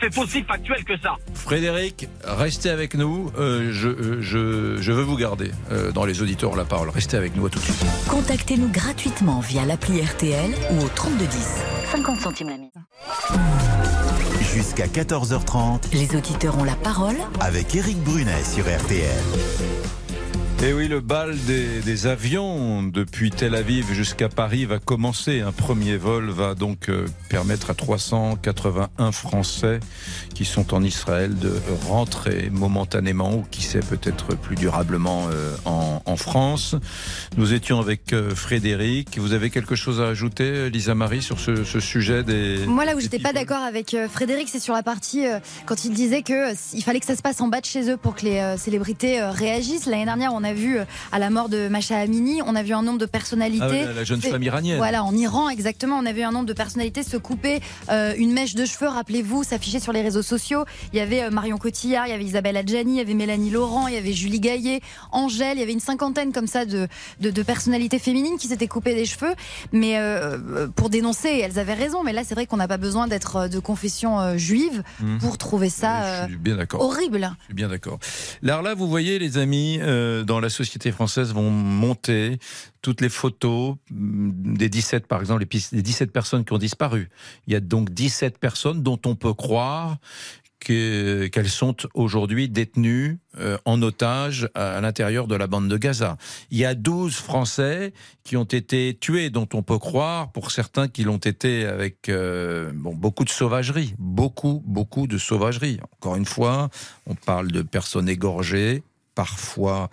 [0.00, 1.16] C'est aussi factuel que ça.
[1.34, 3.30] Frédéric, restez avec nous.
[3.38, 6.88] Euh, je, euh, je, je veux vous garder euh, dans les auditeurs la parole.
[6.88, 7.84] Restez avec nous à tout de suite.
[8.08, 11.38] Contactez-nous gratuitement via l'appli RTL ou au 3210.
[11.92, 12.70] 50 centimes la mise.
[14.54, 19.22] Jusqu'à 14h30 Les auditeurs ont la parole avec Éric Brunet sur RTL.
[20.62, 25.40] Et oui, le bal des, des avions depuis Tel Aviv jusqu'à Paris va commencer.
[25.40, 29.80] Un premier vol va donc euh, permettre à 381 Français
[30.34, 31.54] qui sont en Israël de
[31.88, 36.76] rentrer momentanément ou qui sait peut-être plus durablement euh, en, en France.
[37.38, 39.18] Nous étions avec euh, Frédéric.
[39.18, 42.58] Vous avez quelque chose à ajouter, Lisa Marie, sur ce, ce sujet des...
[42.66, 45.24] Moi, là où j'étais pas d'accord avec Frédéric, c'est sur la partie
[45.64, 47.90] quand il disait que euh, il fallait que ça se passe en bas de chez
[47.90, 49.86] eux pour que les célébrités réagissent.
[49.86, 52.72] L'année dernière, on a vu euh, à la mort de Macha Amini, on a vu
[52.74, 53.64] un nombre de personnalités.
[53.82, 54.76] Ah la- la jeune femme iranienne.
[54.78, 55.96] Voilà, en Iran, exactement.
[55.98, 57.60] On a vu un nombre de personnalités se couper
[57.90, 60.64] euh, une mèche de cheveux, rappelez-vous, s'afficher sur les réseaux sociaux.
[60.92, 63.50] Il y avait euh, Marion Cotillard, il y avait Isabelle Adjani, il y avait Mélanie
[63.50, 64.80] Laurent, il y avait Julie Gaillet,
[65.12, 66.88] Angèle, il y avait une cinquantaine comme ça de,
[67.20, 69.34] de, de personnalités féminines qui s'étaient coupées des cheveux.
[69.72, 72.02] Mais euh, pour dénoncer, elles avaient raison.
[72.02, 75.18] Mais là, c'est vrai qu'on n'a pas besoin d'être de confession juive Mhm.
[75.18, 76.80] pour trouver ça euh, Je suis bien d'accord.
[76.82, 77.30] horrible.
[77.40, 77.98] Je suis bien d'accord.
[78.44, 82.38] Alors là, vous voyez, les amis, euh, la société française vont monter
[82.82, 86.58] toutes les photos mm, des 17, par exemple, les pis- des 17 personnes qui ont
[86.58, 87.08] disparu.
[87.46, 89.98] Il y a donc 17 personnes dont on peut croire
[90.60, 96.18] que- qu'elles sont aujourd'hui détenues euh, en otage à, l'intérieur de la bande de Gaza.
[96.50, 97.92] Il y a 12 Français
[98.24, 102.72] qui ont été tués, dont on peut croire, pour certains, qu'ils l'ont été avec euh,
[102.74, 103.94] beaucoup de sauvagerie.
[103.98, 105.80] Beaucoup, beaucoup de sauvagerie.
[105.96, 106.68] Encore une fois,
[107.06, 108.82] on parle de personnes égorgées,
[109.14, 109.88] parfois,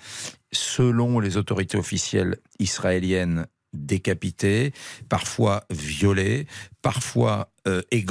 [0.52, 4.74] selon les autorités officielles israéliennes, décapitées,
[5.10, 6.48] parfois violées,
[6.82, 8.04] parfois euh, et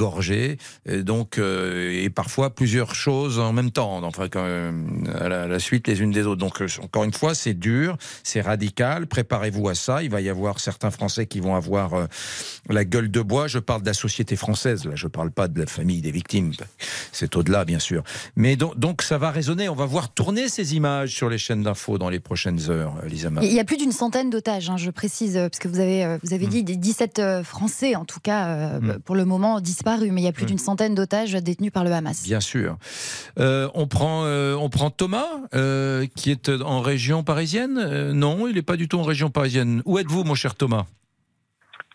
[1.03, 4.71] donc euh, et parfois plusieurs choses en même temps, enfin quand, euh,
[5.19, 6.39] à, la, suite les unes des autres.
[6.39, 9.07] Donc euh, encore une fois, c'est dur, c'est radical.
[9.07, 10.03] Préparez-vous à ça.
[10.03, 12.05] Il va y avoir certains Français qui vont avoir euh,
[12.69, 13.47] la gueule de bois.
[13.47, 14.85] Je parle de la société française.
[14.85, 16.53] Là, je parle pas de la famille des victimes.
[17.11, 18.03] C'est au-delà, bien sûr.
[18.35, 19.69] Mais donc, donc ça va résonner.
[19.69, 23.29] On va voir tourner ces images sur les chaînes d'infos dans les prochaines heures, Lisa
[23.29, 23.47] Marie.
[23.47, 26.05] Il y a plus d'une centaine d'otages, hein, je précise, euh, parce que vous avez,
[26.05, 28.99] euh, vous avez dit des 17 euh, Français, en tout cas, euh, Mm.
[28.99, 30.11] pour le moment, disparus.
[30.11, 30.47] Mais il y a plus Mm.
[30.47, 32.23] d'une centaine d'otages détenus par le Hamas.
[32.23, 32.77] Bien sûr.
[33.39, 37.77] Euh, on, prend, euh, on prend Thomas, euh, qui est en région parisienne?
[37.77, 39.81] Euh, non, il n'est pas du tout en région parisienne.
[39.85, 40.85] Où êtes-vous, mon cher Thomas?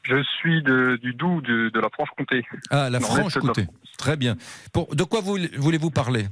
[0.05, 2.43] Je suis de- du Doubs, de, de la Franche-Comté.
[2.71, 3.67] Ah, la Franche-Comté.
[3.99, 4.37] Très bien.
[4.73, 6.27] Pour, de quoi vous- voulez-vous parler?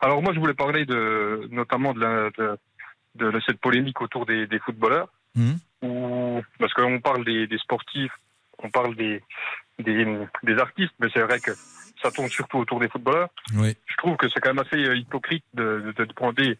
[0.00, 4.46] Alors moi, je voulais parler de, notamment de, la, de, de cette polémique autour des,
[4.46, 5.08] des footballeurs,
[5.82, 8.12] où, parce qu'on parle des, des sportifs,
[8.62, 9.20] on parle des,
[9.78, 10.04] des,
[10.42, 11.52] des artistes, mais c'est vrai que
[12.02, 13.28] ça tourne surtout autour des footballeurs.
[13.54, 13.76] Oui.
[13.86, 16.58] Je trouve que c'est quand même assez euh, hypocrite de, de, de demander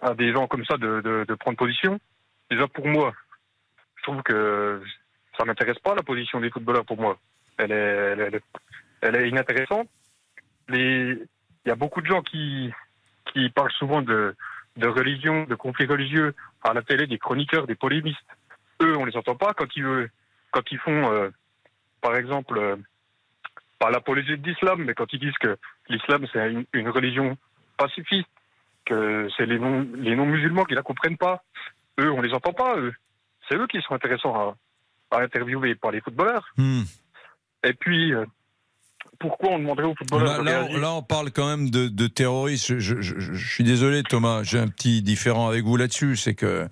[0.00, 2.00] à des gens comme ça de, de, de prendre position.
[2.50, 3.12] Déjà pour moi,
[3.96, 4.82] je trouve que
[5.38, 7.18] ça m'intéresse pas la position des footballeurs pour moi.
[7.58, 8.42] Elle est, elle est,
[9.00, 9.88] elle est inintéressante.
[10.68, 11.12] Les,
[11.64, 12.72] il y a beaucoup de gens qui,
[13.32, 14.34] qui parlent souvent de,
[14.76, 18.18] de religion, de conflits religieux à la télé, des chroniqueurs, des polémistes.
[18.82, 20.08] Eux, on les entend pas quand ils,
[20.50, 21.30] quand ils font, euh,
[22.02, 22.76] par exemple, euh,
[23.78, 25.56] pas l'apologie de l'islam, mais quand ils disent que
[25.88, 27.36] l'islam c'est une, une religion
[27.78, 28.28] pacifiste,
[28.84, 31.42] que c'est les non, les non-musulmans qui la comprennent pas.
[32.00, 32.76] Eux, on les entend pas.
[32.76, 32.92] Eux,
[33.48, 34.34] c'est eux qui sont intéressants
[35.10, 36.46] à, à interviewer, pas les footballeurs.
[36.56, 36.82] Hmm.
[37.64, 38.24] Et puis, euh,
[39.20, 42.66] pourquoi on demanderait aux footballeurs Là, de là, on parle quand même de, de terroristes.
[42.66, 44.42] Je, je- je- je suis désolé, Thomas.
[44.42, 46.16] J'ai un petit différent avec vous là-dessus.
[46.16, 46.66] C'est que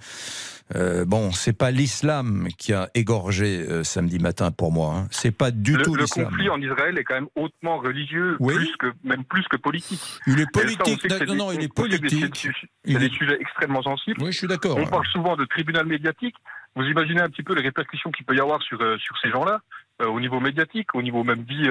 [0.77, 4.95] euh, bon, c'est pas l'islam qui a égorgé euh, samedi matin pour moi.
[4.97, 5.09] Hein.
[5.11, 6.27] C'est pas du le, tout le l'islam.
[6.27, 8.55] conflit en Israël est quand même hautement religieux, Oui.
[8.55, 10.01] plus que, même plus que politique.
[10.27, 11.11] Il est ça, politique.
[11.11, 12.45] Non, des- non, il est politique.
[12.85, 14.23] Il C'est est- des sujets extrêmement sensibles.
[14.23, 14.77] Oui, je suis d'accord.
[14.79, 16.37] On parle souvent de tribunal médiatique.
[16.77, 19.31] Vous imaginez un petit peu les répercussions qu'il peut y avoir sur, euh, sur ces
[19.31, 19.61] gens-là,
[20.07, 21.69] au niveau médiatique, au niveau même vie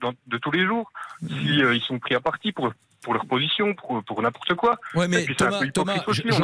[0.00, 0.92] dans- de tous les jours,
[1.26, 4.78] si euh, ils sont pris à partie pour, pour leur position, pour, pour n'importe quoi.
[4.94, 5.60] Ouais, mais puis Thomas,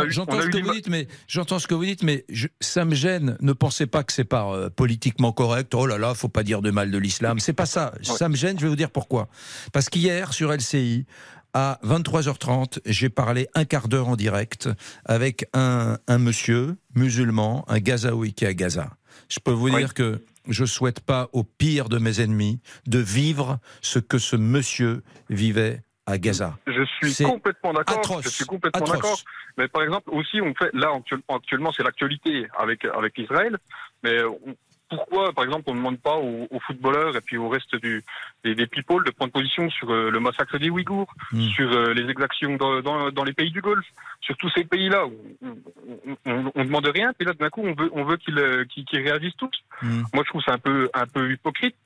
[0.08, 2.94] j'entends ce que vous dites, mais j'entends ce que vous dites, mais je- ça me
[2.94, 3.36] gêne.
[3.40, 5.72] Ne pensez pas que c'est pas euh, politiquement correct.
[5.74, 7.38] Oh là là, faut pas dire de mal de l'islam.
[7.38, 7.92] C'est pas ça.
[8.02, 8.58] Ça me gêne.
[8.58, 9.28] Je vais vous dire pourquoi.
[9.72, 11.06] Parce qu'hier sur LCI.
[11.54, 14.68] À 23h30, j'ai parlé un quart d'heure en direct
[15.06, 18.90] avec un, un monsieur musulman, un Gazaoui qui est à Gaza.
[19.30, 23.58] Je peux vous dire que je souhaite pas au pire de mes ennemis de vivre
[23.80, 26.58] ce que ce monsieur vivait à Gaza.
[26.66, 28.22] Je suis complètement d'accord.
[28.22, 29.18] Je suis complètement d'accord.
[29.56, 33.56] Mais par exemple, aussi, on fait là actuel- actuellement, c'est l'actualité avec avec Israël.
[34.02, 34.56] Mais on-
[34.90, 38.02] pourquoi, par exemple, on ne demande pas aux, aux footballeurs et puis au reste du,
[38.42, 41.42] des, des people de prendre position sur euh, le massacre des Ouïghours, Hmm.
[41.50, 43.84] sur euh, les exactions dans, dans, dans les pays du Golfe,
[44.22, 45.04] sur tous ces pays-là?
[45.06, 48.38] Où on, on, on demande rien, puis là d'un coup on veut on veut qu'ils
[48.38, 49.50] euh, qu'ils réagissent tous.
[49.82, 50.04] Hmm.
[50.14, 51.76] Moi, je trouve ça un peu un peu hypocrite.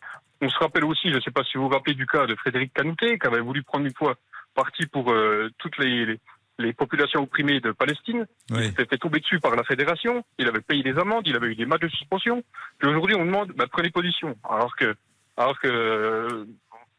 [0.43, 2.35] On se rappelle aussi, je ne sais pas si vous vous rappelez du cas de
[2.35, 4.17] Frédéric Canouté, qui avait voulu prendre une fois
[4.55, 6.21] parti pour euh, toutes les, les,
[6.59, 8.27] les populations opprimées de Palestine.
[8.51, 8.59] Oui.
[8.59, 10.25] Il s'était fait tomber dessus par la fédération.
[10.39, 12.43] Il avait payé des amendes, il avait eu des matchs de suspension.
[12.79, 14.37] Puis aujourd'hui, on demande, bah, prenez position.
[14.49, 14.97] Alors que,
[15.37, 16.47] alors que,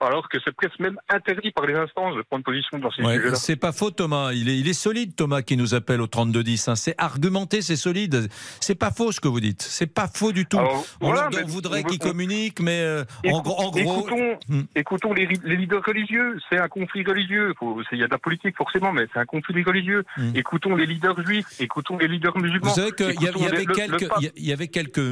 [0.06, 3.16] alors que c'est presque même interdit par les instances de prendre position dans ces Ouais,
[3.18, 3.36] sujets-là.
[3.36, 4.32] c'est pas faux, Thomas.
[4.34, 6.68] Il est, il est solide, Thomas, qui nous appelle au 3210.
[6.68, 6.76] hein.
[6.76, 8.28] C'est argumenté, c'est solide.
[8.60, 9.62] C'est pas faux ce que vous dites.
[9.62, 10.58] C'est pas faux du tout.
[10.60, 13.80] Alors, on voilà, leur mais voudrait qu'ils communiquent, mais euh, en, gros- en gros.
[13.80, 14.62] écoutons, Hmm.
[14.76, 16.38] écoutons les, leaders religieux.
[16.50, 17.54] C'est un conflit religieux.
[17.92, 20.04] Il y a de la politique forcément, mais c'est un conflit religieux.
[20.36, 21.46] Écoutons les leaders juifs.
[21.60, 22.68] Écoutons les leaders musulmans.
[22.70, 24.06] Vous savez qu'il y, avait quelques,
[24.38, 24.68] y avait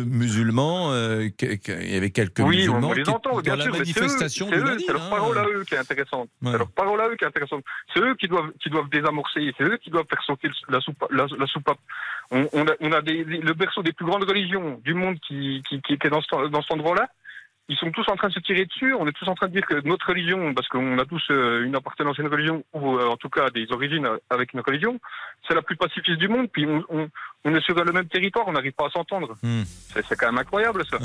[0.05, 3.39] musulmans, euh, que- que- il y avait quelques Oui, on, musulmans on les qui- entend,
[3.41, 3.73] bien dans la sûr.
[3.75, 4.49] eux- manifestation
[4.85, 5.09] c'est leur hein.
[5.09, 6.29] parole à eux qui est intéressante.
[6.41, 6.51] Ouais.
[6.51, 7.63] C'est leur parole à eux qui est intéressante.
[7.93, 9.51] C'est eux qui doivent, qui doivent désamorcer.
[9.57, 11.79] C'est eux qui doivent faire sauter la, soupa- la, la soupape.
[12.31, 15.17] On, on a, on a des, des- le berceau des plus grandes religions du monde
[15.19, 17.09] qui, qui, qui était dans, ce, dans cet endroit-là.
[17.71, 18.93] Ils sont tous en train de se tirer dessus.
[18.93, 21.63] On est tous en train de dire que notre religion, parce qu'on a tous euh,
[21.63, 24.99] une appartenance à une religion, ou euh, en tout cas des origines avec une religion,
[25.47, 26.47] c'est la plus pacifiste du monde.
[26.51, 27.07] Puis on, on,
[27.45, 29.37] on est sur le même territoire, on n'arrive pas à s'entendre.
[29.41, 29.63] Hmm.
[29.93, 30.97] C'est quand même incroyable ça.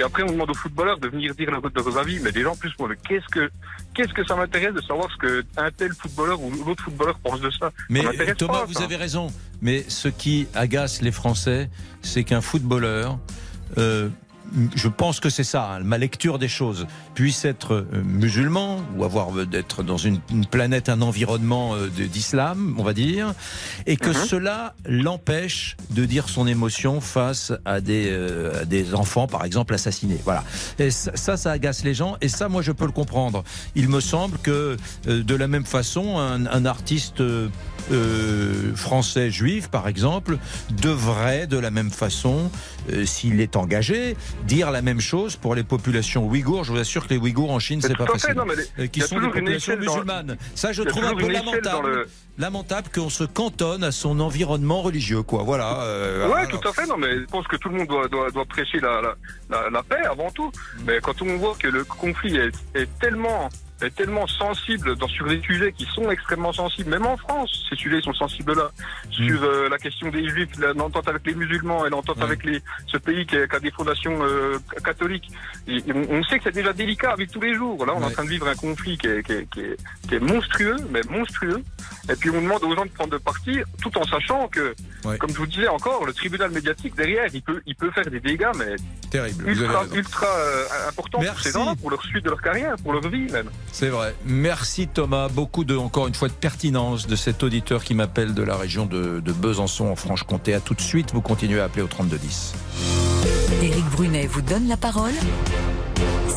[0.00, 2.56] Et après, on demande aux footballeurs de venir dire leur, leur avis, mais déjà en
[2.56, 3.48] plus, moi, qu'est-ce que
[3.94, 7.40] qu'est-ce que ça m'intéresse de savoir ce que un tel footballeur ou l'autre footballeur pense
[7.40, 7.70] de ça?
[7.88, 8.84] Mais Ça Thomas, pas, vous ça.
[8.84, 9.28] avez raison.
[9.62, 11.70] Mais ce qui agace les Français,
[12.02, 13.18] c'est qu'un footballeur,
[13.78, 14.08] euh,
[14.74, 19.04] je pense que c'est ça, hein, ma lecture des choses, puisse être euh, musulman ou
[19.04, 23.34] avoir d'être dans une, une planète, un environnement euh, d'islam, on va dire,
[23.86, 24.26] et que Mhm.
[24.26, 29.74] cela l'empêche de dire son émotion face à des, euh, à des enfants, par exemple,
[29.74, 30.20] assassinés.
[30.24, 30.44] Voilà.
[30.78, 33.44] Et ça, ça, agace les gens, et ça, moi, je peux le comprendre.
[33.74, 37.48] Il me semble que, euh, de la même façon, un, un artiste euh,
[38.76, 40.38] français juif, par exemple,
[40.82, 42.50] devrait, de la même façon,
[42.92, 46.64] euh, s'il est engagé, dire la même chose pour les populations ouïghours.
[46.64, 48.34] Je vous assure que les ouïghours en Chine, c'est pas fait, facile.
[48.34, 50.36] non, mais les- Euh, qui sont des populations dans- musulmanes.
[50.54, 51.88] Ça, je trouve un peu lamentable.
[51.90, 55.42] le- Lamentable qu'on se cantonne à son environnement religieux, quoi.
[55.42, 55.82] Voilà.
[55.82, 56.86] euh, Ouais, tout à fait.
[56.86, 59.14] Non, mais je pense que tout le monde doit, doit, doit prêcher la, la,
[59.50, 60.50] la, la paix avant tout.
[60.86, 63.50] Mais quand on voit que le conflit est, est tellement
[63.82, 67.76] est tellement sensible dans, sur des sujets qui sont extrêmement sensibles, même en France, ces
[67.76, 68.70] sujets sont sensibles là.
[69.10, 72.96] Sur euh, la question des juifs, l'entente avec les musulmans et l'entente avec les, ce
[72.96, 75.30] pays qui, a- qui a des fondations euh, catholiques.
[75.66, 77.84] Et- et on, on sait que c'est déjà délicat avec tous les jours.
[77.86, 79.76] Là, on est en train de vivre un conflit qui est, qui, est, qui, est,
[80.08, 81.62] qui est monstrueux, mais monstrueux.
[82.10, 85.16] Et puis on demande aux gens de prendre de parti, tout en sachant que, Ouais.
[85.16, 88.20] comme je vous disais encore, le tribunal médiatique derrière, il peut, il peut faire des
[88.20, 88.76] dégâts, mais
[89.10, 89.48] Terrible.
[89.48, 93.08] Ultra, ultra euh, importants pour ces gens-là, pour leur suite de leur carrière, pour leur
[93.08, 93.48] vie même.
[93.72, 94.14] C'est vrai.
[94.24, 95.28] Merci Thomas.
[95.28, 98.86] Beaucoup de, encore une fois, de pertinence de cet auditeur qui m'appelle de la région
[98.86, 100.54] de, Besançon en Franche-Comté.
[100.54, 101.12] À tout de suite.
[101.12, 102.54] Vous continuez à appeler au 3210.
[103.62, 105.14] Éric Brunet vous donne la parole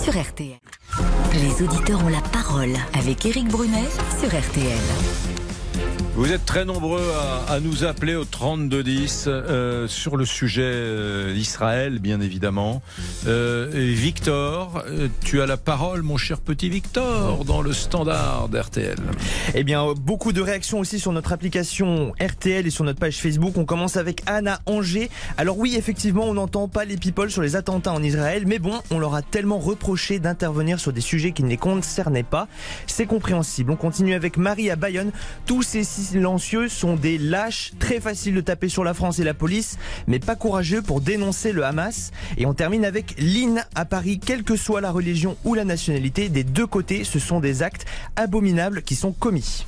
[0.03, 0.59] sur RTL.
[1.33, 5.32] Les auditeurs ont la parole avec Éric Brunet sur RTL.
[6.15, 7.01] Vous êtes très nombreux
[7.49, 12.83] à, nous appeler au 3210 euh, sur le sujet euh, Israël, bien évidemment.
[13.25, 18.99] Euh, Victor, euh, tu as la parole, mon cher petit Victor, dans le standard d'RTL.
[19.55, 23.57] Eh bien, beaucoup de réactions aussi sur notre application RTL et sur notre page Facebook.
[23.57, 25.09] On commence avec Anna Angers.
[25.37, 28.79] Alors oui, effectivement, on n'entend pas les people sur les attentats en Israël, mais bon,
[28.91, 32.47] on leur a tellement reproché d'intervenir sur des sujets qui ne les concernaient pas.
[32.85, 33.71] C'est compréhensible.
[33.71, 35.11] On continue avec Marie à Bayonne.
[35.47, 35.63] Tous
[36.03, 40.19] silencieux sont des lâches, très faciles de taper sur la France et la police, mais
[40.19, 42.11] pas courageux pour dénoncer le Hamas.
[42.37, 44.19] Et on termine avec Lynn à Paris.
[44.19, 47.85] Quelle que soit la religion ou la nationalité, des deux côtés, ce sont des actes
[48.15, 49.65] abominables qui sont commis.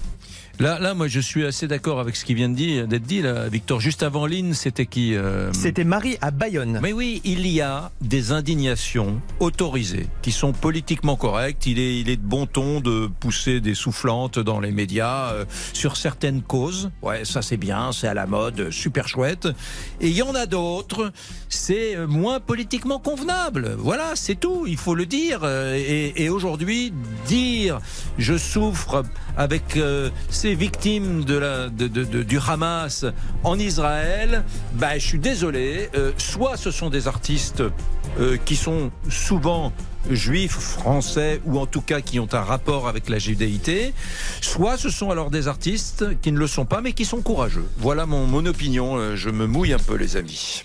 [0.60, 3.22] Là, là, moi, je suis assez d'accord avec ce qui vient de dire- d'être dit,
[3.22, 3.82] là, Victor.
[3.82, 6.80] Juste avant Lynn, c'était qui euh, C'était Marie à Bayonne.
[6.82, 11.66] Mais oui, il y a des indignations autorisées qui sont politiquement correctes.
[11.66, 15.46] Il est, il est de bon ton de pousser des soufflantes dans les médias euh,
[15.74, 16.90] sur certaines causes.
[17.02, 19.50] Ouais, ça c'est bien, c'est à la mode, super chouette.
[20.00, 21.12] Et il y en a d'autres,
[21.50, 23.76] c'est euh, moins politiquement convenable.
[23.78, 24.66] Voilà, c'est tout.
[24.68, 25.44] Il faut le dire.
[25.46, 26.94] Et, et aujourd'hui,
[27.28, 27.80] dire
[28.18, 29.04] je souffre
[29.36, 33.06] avec euh, ces victimes du Hamas
[33.44, 35.90] en Israël, bah, je suis désolé.
[35.96, 37.64] euh, soit ce sont des artistes
[38.20, 39.72] euh, qui sont souvent
[40.10, 43.94] juifs, français ou en tout cas qui ont un rapport avec la judéité,
[44.42, 47.68] soit ce sont alors des artistes qui ne le sont pas mais qui sont courageux.
[47.78, 50.64] Voilà mon, mon opinion, Euh, je me mouille un peu les amis.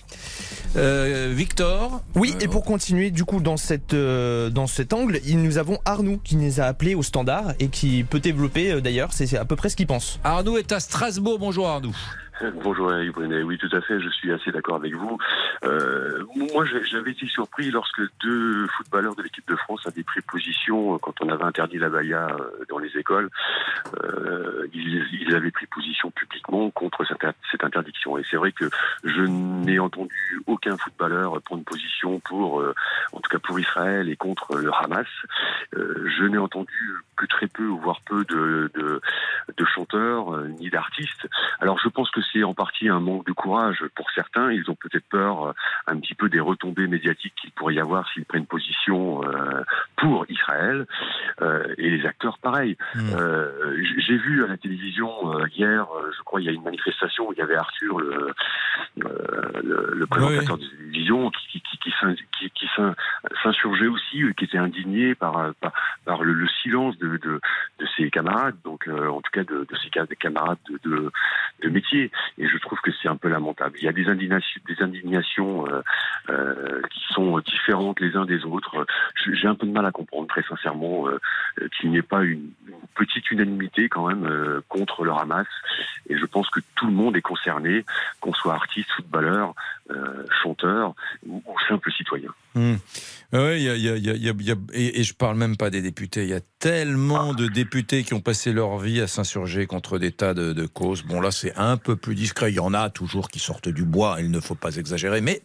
[0.76, 5.42] Euh, Victor Oui, et pour continuer du coup dans, cette, euh, dans cet angle, il-
[5.42, 9.12] nous avons Arnaud qui nous a appelés au standard et qui peut développer euh, d'ailleurs,
[9.12, 10.20] c'est à peu près ce qu'il pense.
[10.22, 11.90] Arnaud est à Strasbourg, bonjour Arnaud.
[12.62, 15.18] Bonjour Eric Brunet, oui tout à fait, je suis assez d'accord avec vous.
[15.62, 20.94] Euh, moi j'avais été surpris lorsque deux footballeurs de l'équipe de France avaient pris position
[20.94, 23.28] euh, quand on avait interdit la baya euh, dans les écoles.
[24.02, 28.18] Euh, ils, avaient pris position publiquement contre cette, inter- cette interdiction.
[28.18, 28.68] Et c'est vrai que
[29.04, 32.74] je n'ai entendu aucun footballeur prendre position pour, euh,
[33.12, 35.06] en tout cas pour Israël et contre le Hamas.
[35.72, 36.74] Je n'ai entendu
[37.16, 39.00] que très peu, voire peu de, de,
[39.56, 41.28] de chanteurs ni d'artistes.
[41.60, 44.52] Alors je pense que c'est en partie un manque de courage pour certains.
[44.52, 45.52] Ils ont peut-être peur euh,
[45.86, 49.62] un petit peu des retombées médiatiques qu'il pourrait y avoir s'ils prennent position euh,
[49.96, 50.86] pour Israël.
[51.42, 52.76] Euh, et les acteurs, pareil.
[53.82, 55.10] J- J'ai vu à la télévision
[55.48, 58.28] hier, je crois, il y a une manifestation où il y avait Arthur, le,
[58.96, 62.94] le, le présentateur de télévision, qui, qui, qui, s'in- qui- qui s'in-
[63.42, 65.72] s'insurgeait aussi, qui était indigné par, par,
[66.04, 67.40] par le, le silence de, de,
[67.78, 71.12] de ses camarades, donc en tout cas de, de ses ca- camarades de, de,
[71.62, 72.10] de métier.
[72.38, 73.76] Et je trouve que c'est un peu lamentable.
[73.78, 75.82] Il y a des indignations, euh,
[76.28, 78.86] euh, qui sont différentes les uns des autres.
[79.32, 81.18] J'ai un peu de mal à comprendre, très sincèrement, euh,
[81.76, 82.50] qu'il n'y ait pas une,
[82.94, 85.46] petite unanimité quand même euh, contre le Hamas.
[86.08, 87.84] Et je pense que tout le monde est concerné,
[88.20, 89.54] qu'on soit artiste, footballeur,
[89.90, 90.94] euh, chanteur
[91.26, 92.30] ou simple citoyen.
[92.54, 92.74] Hmm.
[93.32, 94.50] Oui, il y a, il y a- il y a- il y a- il y
[94.50, 96.24] a- et, et je parle même pas des députés.
[96.24, 100.10] Il y a tellement de députés qui ont passé leur vie à s'insurger contre des
[100.10, 101.04] tas de, de causes.
[101.04, 102.50] Bon, là, c'est un peu plus discret.
[102.50, 104.16] Il y en a toujours qui sortent du bois.
[104.18, 105.42] Il ne faut pas exagérer, mais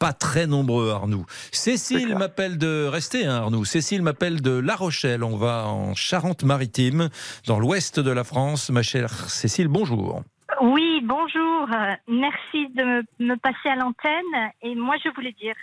[0.00, 1.24] pas très nombreux, Arnoux.
[1.52, 3.64] Cécile m'appelle de rester, hein, Arnoux.
[3.64, 5.22] Cécile m'appelle de La Rochelle.
[5.22, 7.10] On va en Charente-Maritime,
[7.46, 8.70] dans l'ouest de la France.
[8.70, 10.22] Ma chère Cécile, bonjour.
[10.60, 11.68] Oui, bonjour.
[12.08, 14.50] Merci de me, me passer à l'antenne.
[14.62, 15.54] Et moi, je voulais dire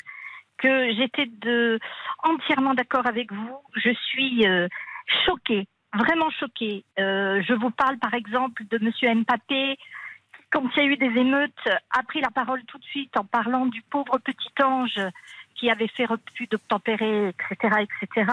[0.61, 1.27] que j'étais
[2.23, 3.57] entièrement d'accord avec vous.
[3.75, 4.67] Je suis euh,
[5.25, 6.85] choquée, vraiment choquée.
[6.99, 10.97] Euh, je vous parle par exemple de Monsieur Mbappé, qui, quand il y a eu
[10.97, 14.99] des émeutes, a pris la parole tout de suite en parlant du pauvre petit ange
[15.55, 18.31] qui avait fait refus d'obtempérer, etc., etc.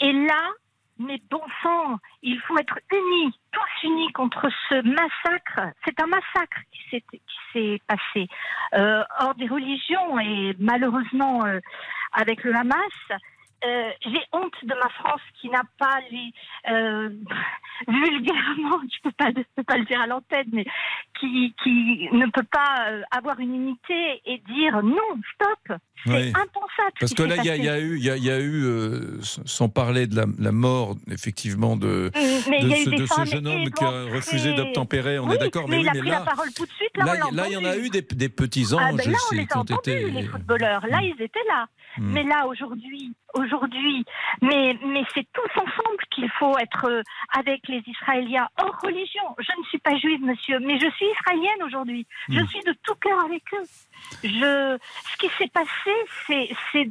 [0.00, 0.50] Et là,
[0.98, 5.74] mais bon sang, il faut être unis, tous unis contre ce massacre.
[5.84, 7.02] C'est un massacre qui
[7.52, 8.28] s'est passé
[8.74, 11.60] euh, hors des religions et malheureusement euh,
[12.12, 13.20] avec le Hamas.
[13.64, 16.32] Euh, J'ai honte de ma France qui n'a pas les
[16.70, 17.08] euh,
[17.88, 20.64] vulgairement, je peux pas, je peux pas le dire à l'antenne, mais
[21.18, 24.96] qui, qui ne peut pas euh, avoir une unité et dire non,
[25.34, 25.78] stop.
[26.06, 26.28] C'est Oui.
[26.28, 26.92] impensable.
[26.94, 28.38] ce Parce que là, il y, a- y a eu, il y a, y a
[28.38, 32.10] eu euh, sans parler de la, la mort, effectivement, de,
[32.48, 32.90] Mais de a ce,
[33.24, 35.18] de jeune homme qui a refusé d'obtempérer.
[35.18, 36.70] On Oui, est d'accord, mais mais, il a oui, pris là, la parole tout de
[36.70, 36.96] suite.
[36.96, 38.96] Là, là, on l'a là, il y en a eu des, des petits Ah, anges
[38.96, 40.10] ben là, on les qui a ont entendus, été.
[40.10, 40.86] les footballeurs.
[40.86, 41.66] Là, ils étaient là.
[41.96, 42.12] Hmm.
[42.12, 43.12] Mais là, aujourd'hui,
[43.52, 44.04] aujourd'hui,
[44.42, 47.02] mais, mais c'est tous ensemble qu'il faut être euh,
[47.36, 49.22] avec les Israéliens, hors religion.
[49.38, 52.06] Je ne suis pas juive, monsieur, mais je suis israélienne aujourd'hui.
[52.28, 52.46] Je Hmm.
[52.46, 53.64] suis de tout cœur avec eux.
[54.22, 54.78] Je,
[55.12, 55.92] ce qui s'est passé,
[56.26, 56.90] c'est,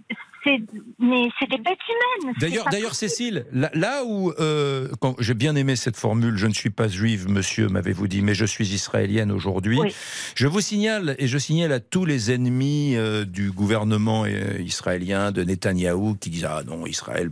[0.99, 2.33] mais c'est des bêtes humaines.
[2.39, 4.87] D'ailleurs, d'ailleurs, Cécile, là, là où euh,
[5.19, 8.45] j'ai bien aimé cette formule, je ne suis pas juive, monsieur, m'avez-vous dit, mais je
[8.45, 9.79] suis israélienne aujourd'hui.
[9.79, 9.93] Oui.
[10.35, 15.31] Je vous signale et je signale à tous les ennemis euh, du gouvernement euh, israélien
[15.31, 17.29] de Netanyahou qui disent ah non Israël.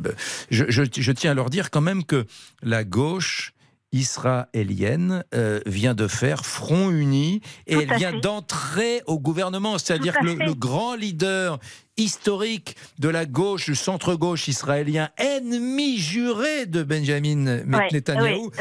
[0.52, 2.26] Je, je- je tiens à leur dire quand même que
[2.64, 3.54] la gauche
[3.96, 9.78] israélienne euh, vient de faire front uni et Tout elle vient d'entrer au gouvernement.
[9.78, 11.60] C'est-à-dire que le, grand leader
[11.98, 17.90] historique de la gauche, du centre-gauche israélien, ennemi juré de Benjamin Ouais,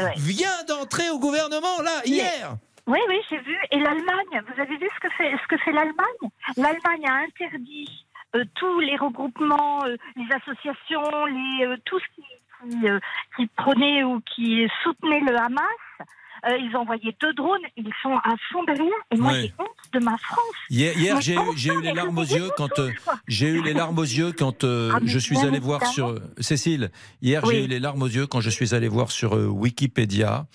[0.03, 0.13] ouais.
[0.17, 2.57] vient d'entrer au gouvernement, là, hier.
[2.87, 3.57] Oui, oui, j'ai vu.
[3.71, 6.29] Et l'Allemagne, vous avez vu ce que fait, ce que fait l'Allemagne?
[6.55, 8.05] L'Allemagne a interdit
[8.35, 12.21] euh, tous les regroupements, euh, les associations, les, euh, tout ce qui,
[12.69, 12.99] qui, euh,
[13.35, 13.49] qui
[14.03, 16.07] ou qui soutenait le Hamas.
[16.47, 18.85] Euh, ils ont envoyé deux drones, ils sont à fond derrière.
[19.11, 19.41] Et moi, Ouais.
[19.41, 20.39] j'ai honte de ma France.
[20.69, 21.21] Hier, hier, Mais
[21.55, 22.91] j'ai eu, les larmes aux yeux quand euh,
[23.27, 26.15] j'ai eu les larmes aux yeux quand euh, Ah, je suis allé voir sur.
[26.39, 26.91] Cécile.
[27.21, 27.55] Hier, Oui.
[27.55, 30.45] j'ai eu les larmes aux yeux quand je suis allé voir sur euh, Wikipédia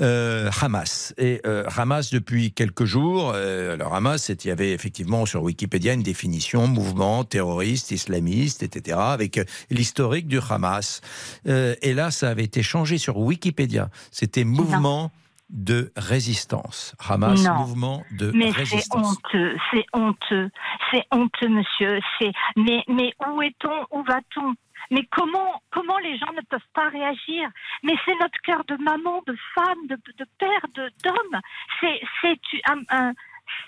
[0.00, 3.32] euh, Hamas et euh, Hamas depuis quelques jours.
[3.34, 8.98] euh, alors Hamas, il y avait effectivement sur Wikipédia une définition mouvement terroriste islamiste, etc.
[9.00, 11.00] Avec euh, l'historique du Hamas.
[11.48, 13.90] Euh, et là, ça avait été changé sur Wikipédia.
[14.10, 15.10] C'était mouvement
[15.50, 16.94] de résistance.
[17.08, 17.54] Hamas, Non.
[17.54, 19.16] mouvement de Mais c'est résistance.
[19.24, 20.50] honteux, c'est honteux,
[20.90, 22.00] c'est honteux, monsieur.
[22.18, 24.54] C'est mais mais où est-on Où va-t-on?
[24.92, 27.48] Mais comment comment les gens ne peuvent pas réagir?
[27.82, 31.40] Mais c'est notre cœur de maman, de femme, de, de père, de d'homme.
[31.80, 33.12] C'est c'est un, un-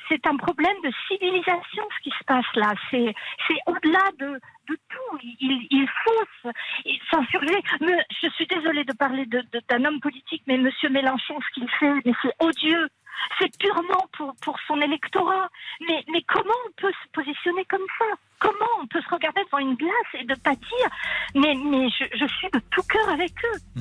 [0.08, 2.72] c'est un problème de civilisation ce qui se passe là.
[2.90, 3.14] C'est
[3.66, 4.38] au-delà de
[4.88, 5.18] tout.
[5.22, 5.86] Il, il,
[8.22, 11.92] Je suis désolée de parler de- d'un homme politique, mais Monsieur Mélenchon, ce qu'il fait,
[12.04, 12.88] mais c'est odieux.
[13.38, 14.34] C'est purement pour,
[14.66, 15.48] son électorat.
[15.88, 18.04] Mais, comment on peut se positionner comme ça?
[18.40, 20.86] Comment on peut se regarder devant une glace et de pâtir
[21.34, 23.80] Mais, mais je, je suis de tout cœur avec eux?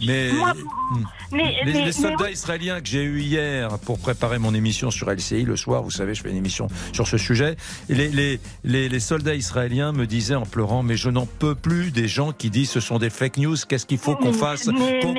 [0.00, 0.52] Mais, Moi,
[0.90, 1.02] Hmm.
[1.32, 4.90] mais, les, mais- les soldats mais- israéliens que j'ai eu hier pour préparer mon émission
[4.90, 7.56] sur LCI le soir, vous savez, je fais une émission sur ce sujet.
[7.88, 11.90] Les, les, les, les soldats israéliens me disaient en pleurant, mais je n'en peux plus
[11.90, 13.56] des gens qui disent ce sont des fake news.
[13.68, 14.68] Qu'est-ce qu'il faut qu'on fasse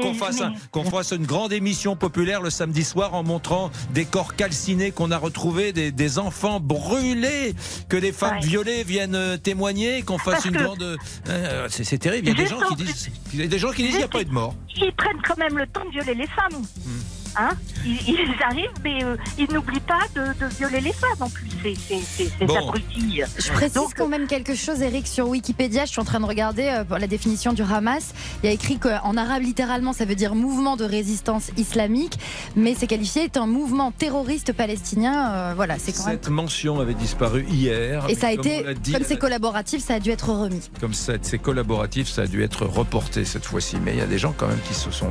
[0.01, 0.53] Qu'on fasse, un-
[0.89, 5.17] fasse une grande émission populaire le samedi soir en montrant des corps calcinés qu'on a
[5.17, 7.53] retrouvés, des, des enfants brûlés,
[7.89, 10.97] que des femmes violées viennent euh, témoigner, qu'on fasse Parce une que- grande.
[11.30, 12.27] euh, c'est terrible.
[12.30, 13.93] Il y a des gens qui en- disent, il y a des gens qui disent
[13.95, 14.55] il n'y a pas eu de mort.
[14.78, 16.61] Ils prennent quand même le temps de violer les femmes.
[16.86, 17.18] Hmm.
[17.38, 17.49] Hein?
[17.86, 21.47] Ils, ils arrivent, mais euh, ils n'oublient pas de, de violer les femmes en plus.
[21.63, 22.55] C'est ces Bon.
[22.57, 23.21] abrutis.
[23.38, 25.86] Je précise quand même quelque chose, Eric, sur Wikipédia.
[25.86, 28.13] Je suis en train de regarder euh, pour la définition du Hamas.
[28.43, 32.17] Il y a écrit qu'en arabe, littéralement, ça veut dire mouvement de résistance islamique,
[32.55, 35.32] mais c'est qualifié est un mouvement terroriste palestinien.
[35.34, 36.15] euh, voilà, c'est quand même.
[36.21, 38.05] Cette mention avait disparu hier.
[38.09, 40.69] Et ça a été, dit, comme c'est collaboratif, ça a dû être remis.
[40.80, 43.77] comme c'est collaboratif, ça a dû être reporté cette fois-ci.
[43.84, 45.09] Mais il y a des gens quand même qui se sont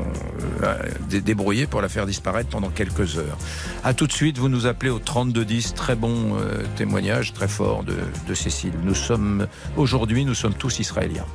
[0.63, 0.75] euh,
[1.09, 3.39] dé- débrouillés pour la faire disparaître pendant quelques heures.
[3.85, 5.75] À tout de suite, vous nous appelez au 3210.
[5.75, 7.95] Très bon euh, témoignage, très fort de,
[8.27, 8.73] de Cécile.
[8.83, 9.47] Nous sommes
[9.77, 11.27] aujourd'hui, nous sommes tous israéliens.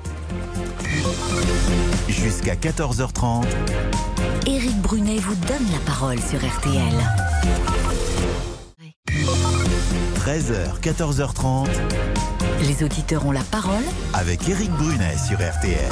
[2.09, 3.45] Jusqu'à 14h30,
[4.45, 6.93] Éric Brunet vous donne la parole sur RTL.
[10.26, 11.67] 13h, 14h30,
[12.67, 15.91] Les auditeurs ont la parole avec Eric Brunet sur RTL.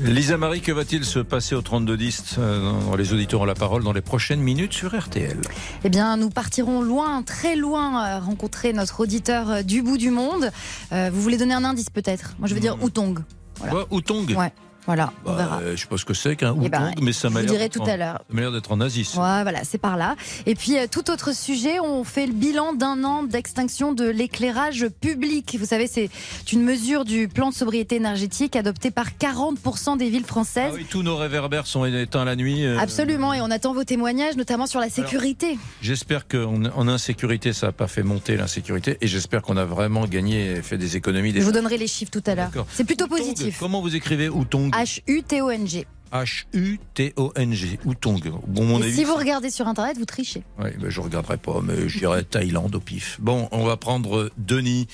[0.00, 3.82] Lisa Marie, que va-t-il se passer au 3210 euh, dans Les auditeurs ont la parole
[3.82, 5.38] dans les prochaines minutes sur RTL
[5.84, 10.10] Eh bien, nous partirons loin, très loin, euh, rencontrer notre auditeur euh, du bout du
[10.10, 10.50] monde.
[10.92, 12.34] Euh, vous voulez donner un indice peut-être?
[12.38, 13.18] Moi, je veux dire Outong.
[13.56, 13.72] Voilà.
[13.72, 14.52] Quoi, Outong Ouais,
[14.88, 15.60] voilà, on Bah, verra.
[15.60, 17.82] euh, Je sais pas ce que c'est qu'un Eh ben, mais ça m'a l'air tout
[17.82, 18.24] en- à l'heure.
[18.52, 19.06] d'être en Asie.
[19.16, 20.16] Ouais, voilà, c'est par là.
[20.46, 24.86] Et puis, euh, tout autre sujet, on fait le bilan d'un an d'extinction de l'éclairage
[25.02, 25.56] public.
[25.60, 26.08] Vous savez, c'est
[26.52, 30.70] une mesure du plan de sobriété énergétique adopté par 40% des villes françaises.
[30.72, 32.64] Ah oui, tous nos réverbères sont éteints la nuit.
[32.64, 35.58] euh, Absolument, et on attend vos témoignages, notamment sur la sécurité.
[35.82, 40.06] J'espère qu'en en insécurité, ça n'a pas fait monter l'insécurité et j'espère qu'on a vraiment
[40.06, 41.34] gagné et fait des économies.
[41.36, 42.50] Je vous donnerai les chiffres tout à l'heure.
[42.72, 43.58] C'est plutôt positif.
[43.60, 45.86] Comment vous écrivez Outong H-U-T-O-N-G.
[46.12, 47.78] H-U-T-O-N-G.
[47.84, 48.20] Outong.
[48.46, 48.92] Bon, mon Et avis.
[48.94, 50.42] si vous regardez sur Internet, vous trichez.
[50.58, 53.18] Oui, ben, je regarderai pas, mais je dirais Thaïlande au pif.
[53.20, 54.86] Bon, on va prendre Denis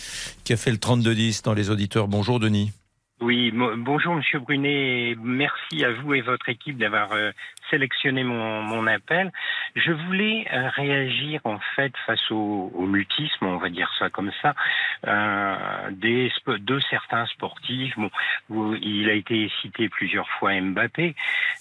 [0.45, 2.09] qui a fait le 32-10 dans les auditeurs.
[2.09, 2.73] Bonjour Denis.
[3.21, 7.31] Oui, bonjour Monsieur Brunet, et merci à vous et votre équipe d'avoir euh,
[7.71, 9.33] sélectionné mon, mon appel.
[9.77, 14.31] Je voulais euh, réagir en fait face au, au mutisme, on va dire ça comme
[14.43, 14.55] ça,
[15.07, 17.95] euh, des, de certains sportifs.
[17.97, 18.11] Bon,
[18.81, 21.15] il a été cité plusieurs fois Mbappé,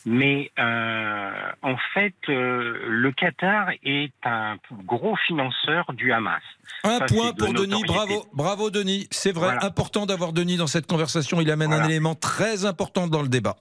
[0.05, 1.31] mais euh,
[1.61, 6.41] en fait, le Qatar est un gros financeur du Hamas.
[6.83, 7.87] Un Ça, point pour Denis, notoriété.
[7.93, 9.07] bravo, bravo Denis.
[9.11, 9.65] C'est vrai, Voilà.
[9.65, 11.39] important d'avoir Denis dans cette conversation.
[11.41, 13.55] Il amène un élément très important dans le débat.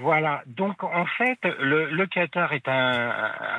[0.00, 0.42] Voilà.
[0.46, 3.10] Donc en fait, le, le Qatar est un,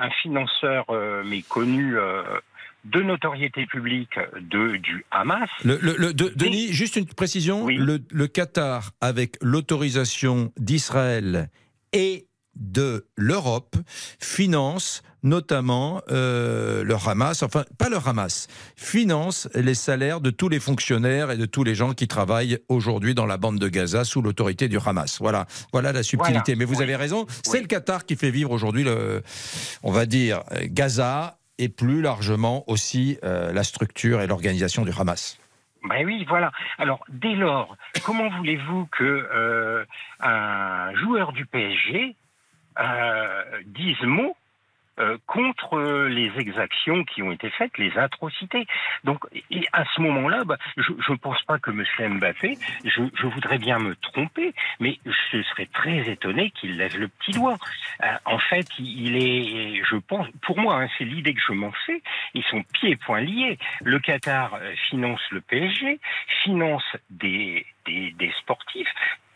[0.02, 2.22] un financeur euh, mais connu euh,
[2.86, 5.50] de notoriété publique de du Hamas.
[5.66, 7.68] Le, le- le- de- Denis, juste une précision.
[7.68, 11.50] Le, le Qatar, avec l'autorisation d'Israël
[11.94, 12.28] et
[12.60, 13.76] de l'Europe,
[14.20, 18.48] finance notamment euh, le Hamas, enfin pas le Hamas,
[18.78, 23.16] finance les salaires de tous les fonctionnaires et de tous les gens qui travaillent aujourd'hui
[23.16, 25.20] dans la bande de Gaza sous l'autorité du Hamas.
[25.20, 26.54] Voilà, voilà la subtilité.
[26.54, 26.60] Voilà.
[26.60, 26.84] Mais vous Oui.
[26.84, 29.22] avez raison, c'est le Qatar qui fait vivre aujourd'hui, le,
[29.84, 35.38] on va dire, Gaza et plus largement aussi euh, la structure et l'organisation du Hamas.
[35.90, 36.52] Ben oui, voilà.
[36.78, 39.84] Alors dès lors, comment voulez-vous que euh,
[40.22, 42.16] un joueur du PSG
[42.80, 44.36] euh, dise mot
[45.00, 48.66] euh, contre les exactions qui ont été faites, les atrocités.
[49.06, 49.24] Donc,
[49.72, 51.86] à ce moment-là, bah, je ne pense pas que M.
[52.18, 57.32] Mbappé, je, voudrais bien me tromper, mais je serais très étonné qu'il lève le petit
[57.32, 57.58] doigt.
[58.04, 61.72] Euh, en fait, il est, je pense, pour moi, hein, c'est l'idée que je m'en
[61.86, 62.02] fais,
[62.34, 63.58] ils sont pieds et poings liés.
[63.82, 65.98] Le Qatar euh, finance le PSG,
[66.44, 68.94] finance des, des sportifs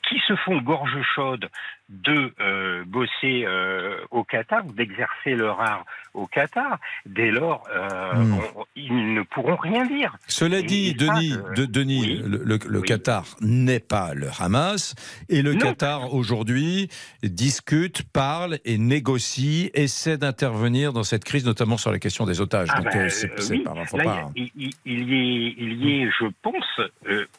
[0.09, 1.49] qui se font gorge chaude
[1.89, 6.79] de euh, bosser euh, au Qatar, d'exercer leur art au Qatar.
[7.05, 8.33] Dès lors, euh, Hmm.
[8.55, 10.15] on- ils ne pourront rien dire.
[10.27, 14.95] Cela Et- dit, Denis, de, Denis, le, le- le Qatar n'est pas le Hamas
[15.29, 16.89] et le Qatar aujourd'hui
[17.21, 22.69] discute, parle et négocie, essaie d'intervenir dans cette crise, notamment sur la question des otages.
[22.71, 23.59] Ah Donc c'est c'est oui.
[23.63, 26.81] pas, faut Là, pas- il, il- il y est, il y est, je pense,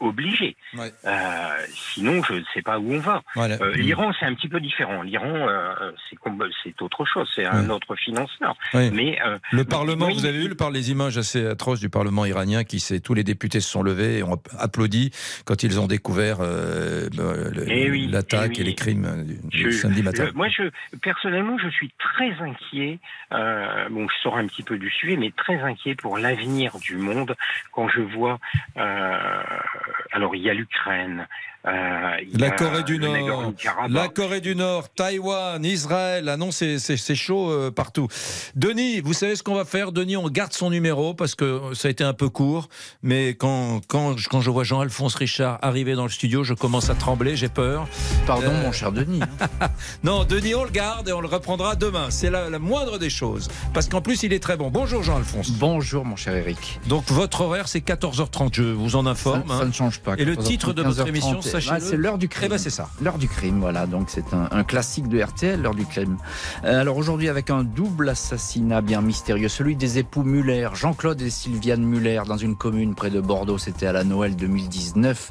[0.00, 0.56] obligé.
[0.76, 0.92] Ouais.
[1.72, 3.22] Sinon, je ne sais pas où on va.
[3.34, 3.56] Voilà.
[3.74, 5.02] L'Iran, c'est un petit peu différent.
[5.02, 5.92] L'Iran, euh,
[6.64, 7.30] c'est autre chose.
[7.34, 7.74] C'est un Ouais.
[7.74, 8.56] autre financeur.
[8.74, 11.88] Mais euh, Le Parlement, oui, vous avez vu le par les images assez atroces du
[11.88, 15.10] Parlement iranien qui s'est, tous les députés se sont levés et ont applaudi
[15.44, 17.08] quand ils ont découvert euh,
[17.66, 18.60] Eh oui, l'attaque eh oui.
[18.60, 20.28] et les crimes du, Je- samedi matin.
[20.34, 20.64] moi, je,
[21.02, 22.98] personnellement, je suis très inquiet.
[23.30, 27.34] bon, je sors un petit peu du sujet, mais très inquiet pour l'avenir du monde
[27.72, 28.38] quand je vois.
[30.14, 31.26] Alors, il y a l'Ukraine.
[31.66, 33.52] euh, il y La a Corée du le Nord,
[33.88, 36.28] la Corée du Nord, Taïwan, Israël.
[36.28, 38.06] Ah non, c'est c'est- c'est chaud euh, partout.
[38.54, 39.90] Denis, vous savez ce qu'on va faire?
[39.90, 42.68] Denis, on garde son numéro parce que ça a été un peu court.
[43.02, 46.90] Mais quand, quand, je- quand je vois Jean-Alphonse Richard arriver dans le studio, je commence
[46.90, 47.88] à trembler, j'ai peur.
[48.26, 49.20] Pardon, Euh, mon cher Denis.
[50.04, 52.10] non, Denis, on le garde et on le reprendra demain.
[52.10, 53.48] C'est la, la moindre des choses.
[53.72, 54.70] Parce qu'en plus, il est très bon.
[54.70, 55.50] Bonjour Jean-Alphonse.
[55.52, 56.78] Bonjour, mon cher Eric.
[56.88, 58.50] Donc, votre horaire, c'est 14h30.
[58.54, 59.44] Je vous en informe.
[59.48, 59.66] Ça, ça hein.
[59.66, 60.14] ne change pas.
[60.18, 61.78] Et le 14h30, titre de votre 15h30, émission, eh sachez-le.
[61.78, 62.44] ben, C'est l'heure du crime.
[62.46, 62.88] Eh ben, c'est ça.
[63.02, 63.86] L'heure du crime, voilà.
[63.86, 66.16] Donc c'est un, un classique de RTL, l'heure du crime.
[66.64, 71.30] Euh, alors aujourd'hui avec un double assassinat bien mystérieux, celui des époux Muller, Jean-Claude et
[71.30, 73.58] Sylviane Muller, dans une commune près de Bordeaux.
[73.58, 75.30] C'était à la Noël 2019.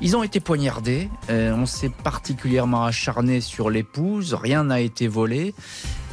[0.00, 1.08] Ils ont été poignardés.
[1.30, 4.34] Euh, on s'est particulièrement acharné sur l'épouse.
[4.34, 5.54] Rien n'a été volé.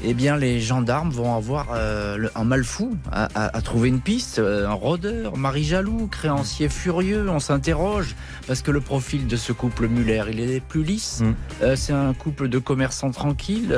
[0.04, 3.88] Eh bien, les gendarmes vont avoir euh, le- un mal fou à, à- à trouver
[3.89, 7.28] une piste, euh, un rôdeur, mari jaloux, créancier furieux.
[7.30, 8.16] On s'interroge
[8.46, 11.24] parce que le profil de ce couple Muller, il est plus lisse.
[11.64, 13.76] Euh, c'est un couple de commerçants tranquilles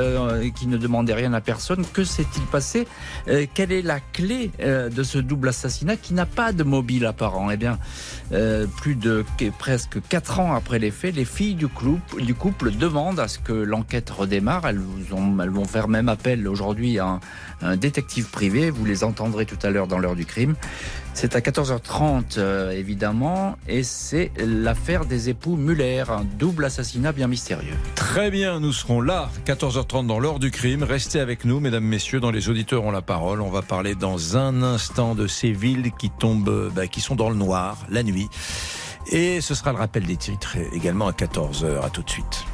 [0.56, 1.84] qui ne demandait rien à personne.
[1.92, 2.86] Que s'est-il passé?
[3.54, 7.50] Quelle est la clé de ce double assassinat qui n'a pas de mobile apparent?
[7.50, 7.78] Eh bien,
[8.76, 12.72] plus de que- presque quatre ans après les faits, les filles du couple, du couple
[12.72, 14.66] demandent à ce que l'enquête redémarre.
[14.66, 17.20] Elles, vous ont- elles vont faire même appel aujourd'hui un,
[17.76, 18.70] détective privé.
[18.70, 20.54] Vous les entendrez tout à l'heure dans l'heure du crime.
[21.14, 27.26] C'est à 14h30 euh, évidemment, et c'est l'affaire des époux Muller, un double assassinat bien
[27.26, 27.74] mystérieux.
[27.96, 30.84] Très bien, nous serons là, 14h30 dans l'heure du crime.
[30.84, 33.40] Restez avec nous, mesdames, messieurs, dans les auditeurs ont la parole.
[33.40, 37.30] On va parler dans un instant de ces villes qui tombent, bah, qui sont dans
[37.30, 38.28] le noir la nuit.
[39.10, 41.82] Et ce sera le rappel des titres également à 14h.
[41.84, 42.44] À tout de suite.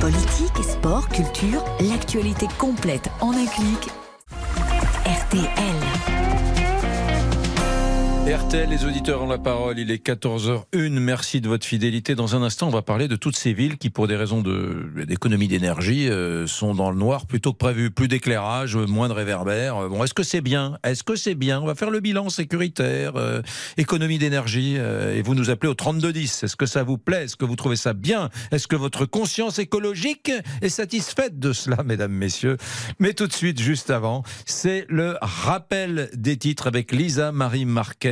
[0.00, 3.88] Politique, sport, culture, l'actualité complète en un clic.
[5.04, 5.91] RTL.
[8.26, 9.80] RTL, les auditeurs ont la parole.
[9.80, 11.00] Il est 14h01.
[11.00, 12.14] Merci de votre fidélité.
[12.14, 14.42] Dans un instant, on va parler de toutes ces villes qui, pour des raisons
[15.06, 17.90] d'économie d'énergie, euh, sont dans le noir plutôt que prévu.
[17.90, 19.76] Plus d'éclairage, moins de réverbères.
[19.76, 20.78] Euh, Bon, est-ce que c'est bien?
[20.84, 21.60] Est-ce que c'est bien?
[21.60, 23.42] On va faire le bilan sécuritaire, euh,
[23.76, 24.76] économie d'énergie.
[24.78, 26.44] euh, et vous nous appelez au 3210.
[26.44, 27.24] Est-ce que ça vous plaît?
[27.24, 28.30] Est-ce que vous trouvez ça bien?
[28.52, 30.30] Est-ce que votre conscience écologique
[30.62, 32.56] est satisfaite de cela, mesdames, messieurs?
[33.00, 37.66] Mais tout de suite, juste avant, c'est le rappel des titres avec Lisa Marie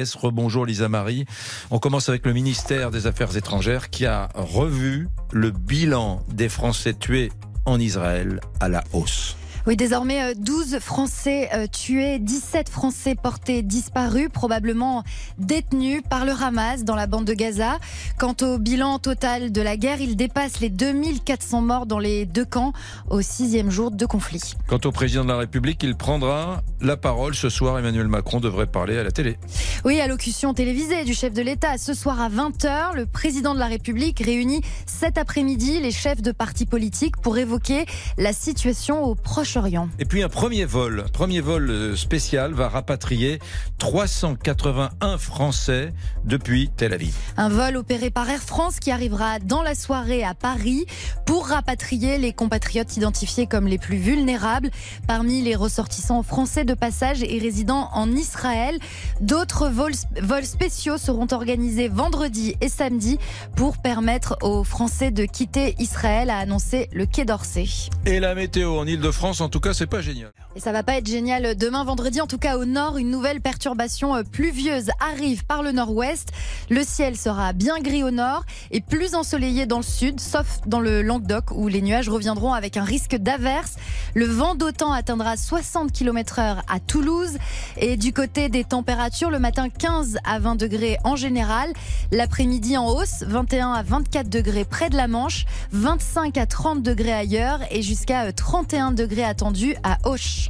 [0.04, 1.26] Rebonjour Lisa Marie.
[1.70, 6.94] On commence avec le ministère des Affaires étrangères qui a revu le bilan des Français
[6.94, 7.30] tués
[7.66, 9.36] en Israël à la hausse.
[9.66, 15.04] Oui, désormais, euh, 12 Français euh, tués, 17 Français portés disparus, probablement
[15.36, 17.78] détenus par le Hamas dans la bande de Gaza.
[18.18, 22.46] Quant au bilan total de la guerre, il dépasse les 2400 morts dans les deux
[22.46, 22.72] camps
[23.10, 24.54] au sixième jour de conflit.
[24.66, 27.34] Quant au président de la République, il prendra la parole.
[27.34, 29.36] Ce soir, Emmanuel Macron devrait parler à la télé.
[29.84, 31.76] Oui, allocution télévisée du chef de l'État.
[31.76, 36.32] Ce soir à 20h, le président de la République réunit cet après-midi les chefs de
[36.32, 37.84] partis politiques pour évoquer
[38.16, 39.14] la situation au
[39.50, 39.88] Proche-Orient.
[39.98, 43.38] Et puis un premier vol, premier vol euh, spécial va rapatrier
[43.78, 45.92] 381 Français
[46.24, 47.14] depuis Tel Aviv.
[47.36, 50.86] Un vol opéré par Air France qui arrivera dans la soirée à Paris
[51.26, 54.70] pour rapatrier les compatriotes identifiés comme les plus vulnérables
[55.06, 58.78] parmi les ressortissants français de passage et résidents en Israël.
[59.20, 63.18] D'autres vols, vols spéciaux seront organisés vendredi et samedi
[63.56, 67.66] pour permettre aux Français de quitter Israël, a annoncé le Quai d'Orsay.
[68.06, 70.32] Et la météo en Ile-de-France France, en tout cas, c'est pas génial.
[70.56, 72.20] Et ça va pas être génial demain vendredi.
[72.20, 76.28] En tout cas, au nord, une nouvelle perturbation euh, pluvieuse arrive par le nord-ouest.
[76.68, 80.80] Le ciel sera bien gris au nord et plus ensoleillé dans le sud, sauf dans
[80.80, 83.76] le Languedoc où les nuages reviendront avec un risque d'averse.
[84.14, 87.38] Le vent d'autant atteindra 60 km heure à Toulouse.
[87.76, 91.72] Et du côté des températures, le matin 15 à 20 degrés en général.
[92.10, 97.12] L'après-midi en hausse, 21 à 24 degrés près de la Manche, 25 à 30 degrés
[97.12, 100.48] ailleurs et jusqu'à 31 degrés attendus à Auch.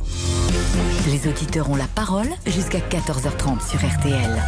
[1.07, 4.43] Les auditeurs ont la parole jusqu'à 14h30 sur RTL.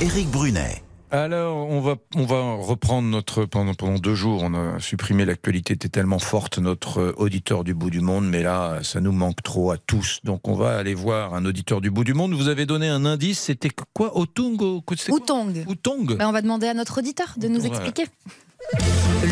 [0.00, 0.82] Éric Brunet.
[1.10, 3.44] Alors, on va, on va reprendre notre.
[3.46, 7.72] Pendant, pendant deux jours, on a supprimé l'actualité, était tellement forte, notre euh, auditeur du
[7.74, 10.20] bout du monde, mais là, ça nous manque trop à tous.
[10.24, 12.34] Donc, on va aller voir un auditeur du bout du monde.
[12.34, 14.16] Vous avez donné un indice, c'était quoi?
[14.18, 14.60] Otung
[15.08, 15.64] Outong.
[15.66, 17.68] Outong Ben, on va demander à notre auditeur de nous Ouais.
[17.68, 18.04] expliquer.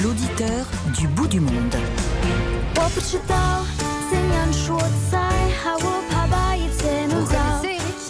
[0.03, 0.67] L'auditeur
[0.99, 1.77] du bout du monde.
[2.86, 3.64] 我不知道
[4.10, 4.80] 怎样说
[5.12, 5.18] 再
[5.64, 7.38] 好，我怕把一切弄糟。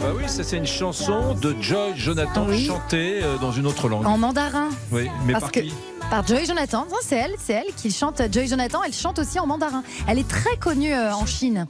[0.01, 4.07] Bah oui, ça c'est une chanson de Joy Jonathan chantée euh, dans une autre langue.
[4.07, 4.69] En mandarin.
[4.91, 5.73] Oui, mais Parce par que qui
[6.10, 8.22] Par Joy Jonathan, c'est elle, c'est elle qui chante.
[8.32, 9.82] Joy Jonathan, elle chante aussi en mandarin.
[10.08, 11.66] Elle est très connue euh, en Chine.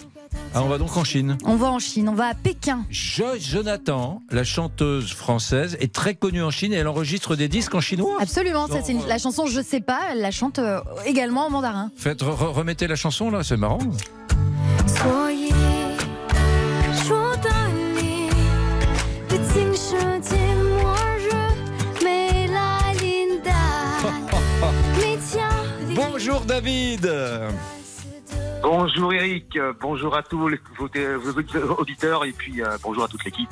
[0.54, 1.38] Ah, on va donc en Chine.
[1.44, 2.84] On va en Chine, on va à Pékin.
[2.90, 7.74] Joy Jonathan, la chanteuse française, est très connue en Chine et elle enregistre des disques
[7.74, 8.16] en chinois.
[8.20, 11.50] Absolument, ça c'est une- la chanson Je sais pas, elle la chante euh, également en
[11.50, 11.90] mandarin.
[11.96, 13.78] Faites, re- re- remettez la chanson là, c'est marrant.
[14.86, 15.30] 所
[26.26, 27.08] Bonjour David
[28.60, 30.58] Bonjour Eric, bonjour à tous les,
[31.78, 33.48] auditeurs et puis euh, bonjour à toute l'équipe.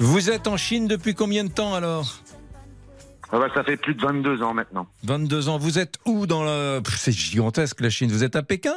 [0.00, 2.16] Vous êtes en Chine depuis combien de temps alors?
[3.30, 4.88] Ah bah, ça fait plus de 22 ans maintenant.
[5.04, 5.58] 22 ans.
[5.58, 6.80] Vous êtes où dans la...
[6.88, 8.10] C'est gigantesque la Chine.
[8.10, 8.74] Vous êtes à Pékin?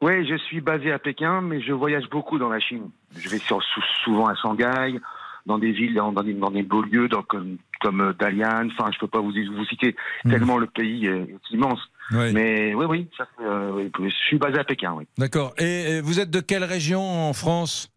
[0.00, 2.88] Oui, je suis basé à Pékin, mais je voyage beaucoup dans la Chine.
[3.18, 3.64] Je vais sur-
[4.04, 5.00] souvent à Shanghai,
[5.46, 8.68] dans des villes, dans, des, dans des beaux lieux, dans- comme, comme euh, Dalian.
[8.78, 11.80] Enfin, je peux pas vous, vous citer tellement le pays est, est immense.
[12.10, 12.32] Oui.
[12.32, 14.92] Mais oui, oui, ça fait, euh, oui, je suis basé à Pékin.
[14.94, 15.06] Oui.
[15.16, 15.54] D'accord.
[15.58, 15.64] Et,
[15.96, 17.88] et vous êtes de quelle région en France?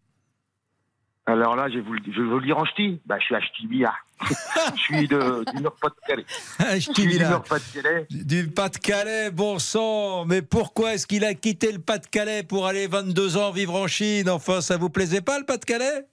[1.28, 3.00] Alors là, je vais vous, le- je vais vous le dire en ch'ti.
[3.04, 3.92] Bah, je suis à Ch'tibia.
[4.76, 6.24] je suis de, du Nord-Pas-de-Calais.
[6.60, 7.18] Ah, Je suis du.
[7.18, 8.06] Nord-Pas-de-Calais.
[8.10, 13.36] Du Pas-de-Calais, bon sang Mais pourquoi est-ce qu'il a quitté le Pas-de-Calais pour aller 22
[13.36, 14.30] ans vivre en Chine?
[14.30, 16.06] Enfin, ça vous plaisait pas le Pas-de-Calais?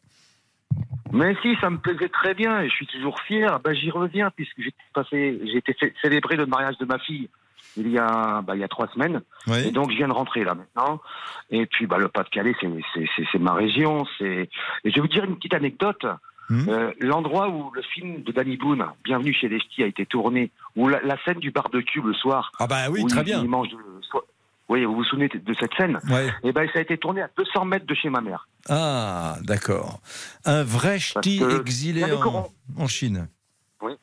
[1.12, 3.60] Mais si, ça me plaisait très bien et je suis toujours fier.
[3.64, 7.30] Bah, j'y reviens puisque j'ai passé, j'ai été célébré le mariage de ma fille
[7.78, 9.22] il y a, bah, il y a trois semaines.
[9.48, 9.68] Oui.
[9.68, 11.00] Et donc, je viens de rentrer là maintenant.
[11.50, 14.06] Et puis, bah, le Pas-de-Calais, c'est, c'est, c'est, c'est ma région.
[14.20, 14.50] Et
[14.86, 16.06] je vais vous dire une petite anecdote.
[16.50, 16.68] Hmm.
[16.68, 20.52] Euh, l'endroit où le film de Danny Boone, Bienvenue chez les Ch'tis, a été tourné,
[20.76, 22.52] où la, la scène du barbecue le soir.
[22.60, 23.42] Ah bah oui, où très il- bien.
[23.42, 23.78] il mange de-
[24.70, 26.30] oui, vous vous souvenez de cette scène Ouais.
[26.44, 28.48] Et ben, ça a été tourné à 200 mètres de chez ma mère.
[28.70, 30.00] Ah, d'accord.
[30.46, 32.04] Un vrai ch'ti exilé
[32.78, 33.28] en, Chine.
[33.82, 33.94] Oui.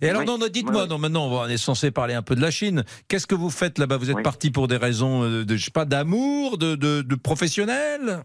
[0.00, 0.26] Et alors, Oui.
[0.26, 0.88] non, non, dites-moi, Oui.
[0.88, 2.82] non, maintenant, on est censé parler un peu de la Chine.
[3.08, 3.98] Qu'est-ce que vous faites là-bas?
[3.98, 4.22] Vous êtes Oui.
[4.22, 8.24] parti pour des raisons, euh, de, je sais pas, d'amour, de, de, de professionnel?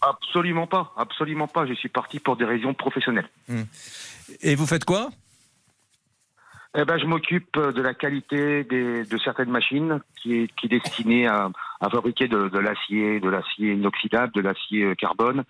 [0.00, 1.66] Absolument pas, absolument pas.
[1.66, 3.28] Je suis parti pour des raisons professionnelles.
[4.40, 5.10] Et vous faites quoi?
[6.78, 10.68] Eh ben, je m'occupe de la qualité des, de certaines machines qui est, qui est
[10.68, 11.50] destinée à,
[11.80, 15.42] à fabriquer de, de l'acier, de l'acier inoxydable, de l'acier euh, carbone.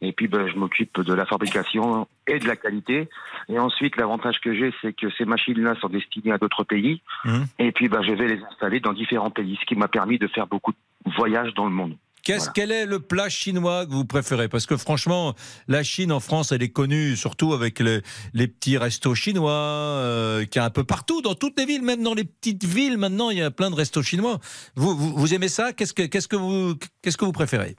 [0.00, 3.08] Et puis, ben, je m'occupe de la fabrication et de la qualité.
[3.48, 7.02] Et ensuite, l'avantage que j'ai, c'est que ces machines-là sont destinées à d'autres pays.
[7.24, 7.44] Hum.
[7.58, 10.28] Et puis, ben, je vais les installer dans différents pays, ce qui m'a permis de
[10.28, 11.96] faire beaucoup de voyages dans le monde.
[12.22, 14.48] Qu'est-ce Quel est le plat chinois que vous préférez?
[14.48, 15.34] Parce que franchement,
[15.68, 18.02] la Chine en France, elle est connue surtout avec les,
[18.34, 21.82] les petits restos chinois, euh, qu'il y a un peu partout, dans toutes les villes,
[21.82, 22.98] même dans les petites villes.
[22.98, 24.38] Maintenant, il y a plein de restos chinois.
[24.76, 25.72] Vous, vous, vous aimez ça?
[25.72, 27.76] Qu'est-ce que qu'est-ce que vous qu'est-ce que vous préférez?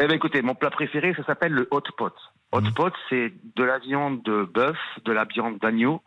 [0.00, 2.12] Eh bien, écoutez, mon plat préféré, ça s'appelle le hot pot.
[2.52, 6.02] Hot pot, c'est de la viande de bœuf, de la viande d'agneau,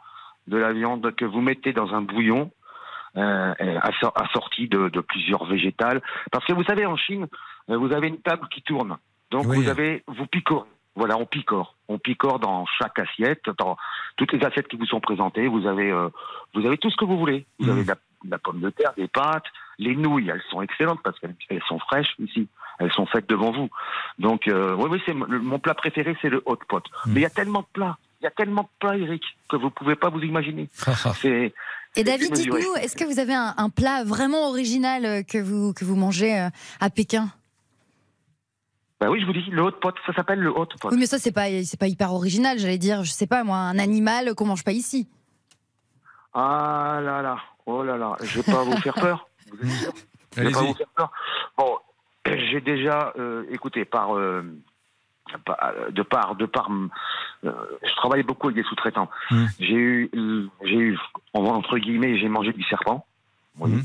[0.47, 2.51] de la viande que vous mettez dans un bouillon,
[3.18, 6.01] euh, assor- assorti de, de plusieurs végétales.
[6.32, 7.28] Parce que vous savez, en Chine,
[7.70, 8.97] euh, vous avez une table qui tourne.
[9.32, 9.57] Donc, Oui.
[9.57, 10.68] vous avez, vous picorez.
[10.97, 11.76] Voilà, on picore.
[11.89, 13.76] On picore dans chaque assiette, dans
[14.16, 15.47] toutes les assiettes qui vous sont présentées.
[15.47, 16.07] Vous avez, euh,
[16.53, 17.45] vous avez tout ce que vous voulez.
[17.59, 19.43] Vous avez de la, de la pomme de terre, des pâtes,
[19.78, 20.30] les nouilles.
[20.30, 22.47] Elles sont excellentes parce qu'elles elles sont fraîches ici.
[22.80, 23.70] Elles sont faites devant vous.
[24.20, 26.84] Donc, euh, oui, oui, c'est mon- plat préféré, c'est le hot pot.
[27.07, 27.97] Mais il y a tellement de plats.
[28.22, 30.70] Il y a tellement de plats, Eric, que vous pouvez pas vous imaginer.
[31.16, 31.53] c'est
[31.98, 35.74] Et David, dites-nous, est-ce que vous avez un, un plat vraiment original euh, que vous,
[35.74, 37.30] que vous mangez euh, à Pékin?
[39.00, 40.89] Bah oui, je vous dis, le hot pot, ça s'appelle le hot pot.
[40.91, 43.58] Oui, mais ça, c'est pas, c'est pas hyper original, j'allais dire, je sais pas, moi,
[43.58, 45.08] un animal qu'on mange pas ici.
[46.34, 49.30] Ah là là, oh là là, je vais pas vous faire peur.
[49.52, 49.93] Vous êtes sûr
[50.36, 51.12] Je vais pas vous faire peur.
[52.26, 54.74] j'ai déjà, euh, écoutez, par, euh, par-
[55.89, 56.69] de par, de par,
[57.43, 57.51] euh,
[57.84, 59.09] je travaille beaucoup avec des sous-traitants.
[59.59, 60.99] J'ai eu, euh, j'ai eu,
[61.34, 63.05] entre guillemets, j'ai mangé du serpent.
[63.57, 63.82] Oui.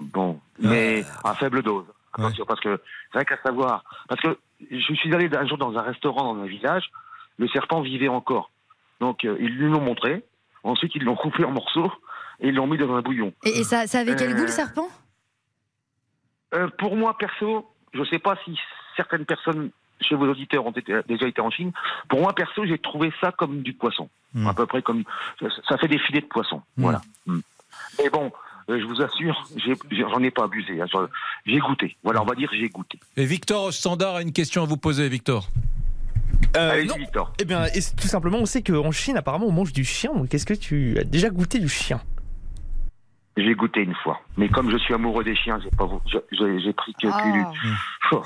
[0.00, 1.86] Bon, mais à faible dose.
[2.14, 2.80] Attention, parce que
[3.10, 4.38] c'est vrai qu'à savoir, parce que
[4.70, 6.90] je suis allé un jour dans un restaurant dans un village,
[7.38, 8.50] le serpent vivait encore.
[9.00, 10.24] Donc euh, ils lui l'ont montré.
[10.62, 11.90] Ensuite ils l'ont coupé en morceaux
[12.40, 13.32] et ils l'ont mis dans un bouillon.
[13.44, 14.88] Et, et ça, ça avait quel Euh, goût le serpent?
[16.54, 18.58] Euh, pour moi, perso, je ne sais pas si
[18.96, 19.70] certaines personnes
[20.02, 21.72] chez vos auditeurs ont été- déjà été en Chine.
[22.08, 24.08] Pour moi, perso, j'ai trouvé ça comme du poisson.
[24.46, 25.04] À peu près comme.
[25.40, 26.62] Ça, ça fait des filets de poisson.
[26.76, 27.00] Voilà.
[27.26, 27.40] Mm.
[28.02, 28.32] Mais bon,
[28.70, 29.44] euh, je vous assure,
[29.90, 30.80] j'en ai pas abusé.
[30.80, 30.86] hein.
[31.46, 31.96] J'ai goûté.
[32.02, 32.98] Voilà, on va dire j'ai goûté.
[33.16, 35.48] Et Victor au standard a une question à vous poser, Victor.
[36.56, 36.94] Euh, non.
[37.40, 37.64] Eh bien,
[38.00, 40.12] tout simplement, on sait qu'en Chine, apparemment, on mange du chien.
[40.14, 42.00] Donc, Est-ce que tu as déjà goûté du chien?
[43.36, 44.20] J'ai goûté une fois.
[44.36, 47.32] Mais comme je suis amoureux des chiens, j'ai pris que, que Ah.
[47.32, 47.42] du.
[48.12, 48.22] Oh.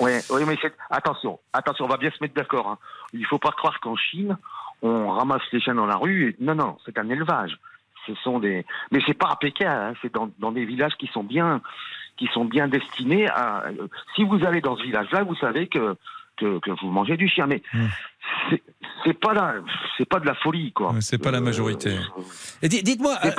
[0.00, 0.56] Ouais, oui, mais
[0.90, 2.68] attention, attention, on va bien se mettre d'accord.
[2.68, 2.78] Hein.
[3.12, 4.36] Il faut pas croire qu'en Chine,
[4.82, 6.36] on ramasse les chiens dans la rue.
[6.40, 7.58] Non, non, c'est un élevage.
[8.06, 9.70] Ce sont des, mais c'est pas à Pékin.
[9.70, 11.60] hein, c'est dans, dans des villages qui sont bien,
[12.16, 13.64] qui sont bien destinés à.
[14.14, 15.96] Si vous allez dans ce village-là, vous savez que
[16.36, 17.62] que, que vous mangez du chien, mais
[18.50, 18.62] c'est-
[19.04, 19.54] c'est pas la,
[19.96, 20.94] c'est pas de la folie, quoi.
[21.00, 21.96] C'est pas la majorité.
[22.62, 23.30] Et di- dites-moi, euh.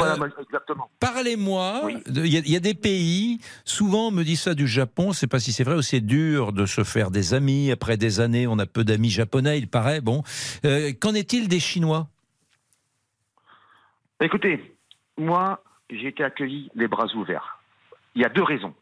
[1.00, 1.82] Parlez-moi.
[2.08, 4.68] de- Il y, a- il y a des pays, souvent on me dit ça du
[4.68, 7.72] Japon, c'est pas si c'est vrai ou c'est dur de se faire des amis.
[7.72, 10.02] Après des années, on a peu d'amis japonais, il paraît.
[10.02, 10.24] Bon,
[10.66, 12.08] Euh, qu'en est-il des Chinois?
[14.22, 14.74] Écoutez,
[15.18, 17.60] moi, j'ai été accueilli les bras ouverts.
[18.16, 18.74] Il y a deux raisons.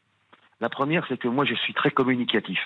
[0.61, 2.59] La première, c'est que moi, je suis très communicatif.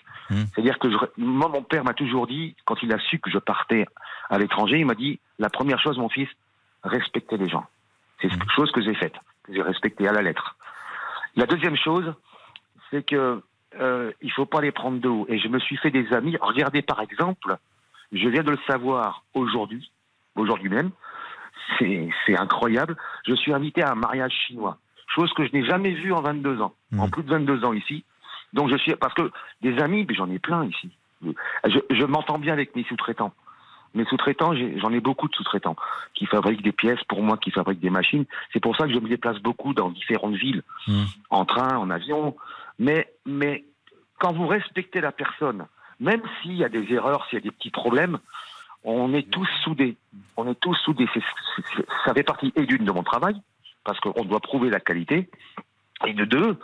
[0.54, 3.40] C'est-à-dire que je- moi, mon père m'a toujours dit, quand il a su que je
[3.40, 3.86] partais
[4.30, 6.30] à l'étranger, il m'a dit la première chose, mon fils,
[6.84, 7.66] respectez les gens.
[8.22, 10.56] C'est quelque chose que j'ai faite, que j'ai respecté à la lettre.
[11.36, 12.14] La deuxième chose,
[12.92, 13.42] c'est que
[13.80, 15.26] euh, il faut pas les prendre de haut.
[15.30, 16.36] Et je me suis fait des amis.
[16.42, 17.58] Regardez, par exemple,
[18.12, 19.92] je viens de le savoir aujourd'hui,
[20.36, 20.92] aujourd'hui même.
[21.78, 22.96] C'est incroyable.
[23.28, 24.78] Je suis invité à un mariage chinois,
[25.14, 28.04] chose que je n'ai jamais vue en 22 ans, en plus de 22 ans ici.
[28.54, 29.32] Donc je suis parce que
[29.62, 30.90] des amis, j'en ai plein ici.
[31.66, 33.34] Je, je m'entends bien avec mes sous-traitants.
[33.96, 35.76] Mes sous-traitants, j'en ai beaucoup de sous-traitants
[36.14, 38.26] qui fabriquent des pièces pour moi, qui fabriquent des machines.
[38.54, 40.62] C'est pour ça que je me déplace beaucoup dans différentes villes,
[41.30, 42.36] en train, en avion.
[42.78, 43.66] Mais, mais
[44.20, 45.66] quand vous respectez la personne,
[46.00, 48.20] même s'il y a des erreurs, s'il y a des petits problèmes,
[48.84, 49.98] on est tous soudés.
[50.38, 51.08] On est tous soudés.
[52.06, 53.42] Ça fait partie et d'une de mon travail,
[53.84, 55.30] parce qu'on doit prouver la qualité,
[56.08, 56.58] et de deux,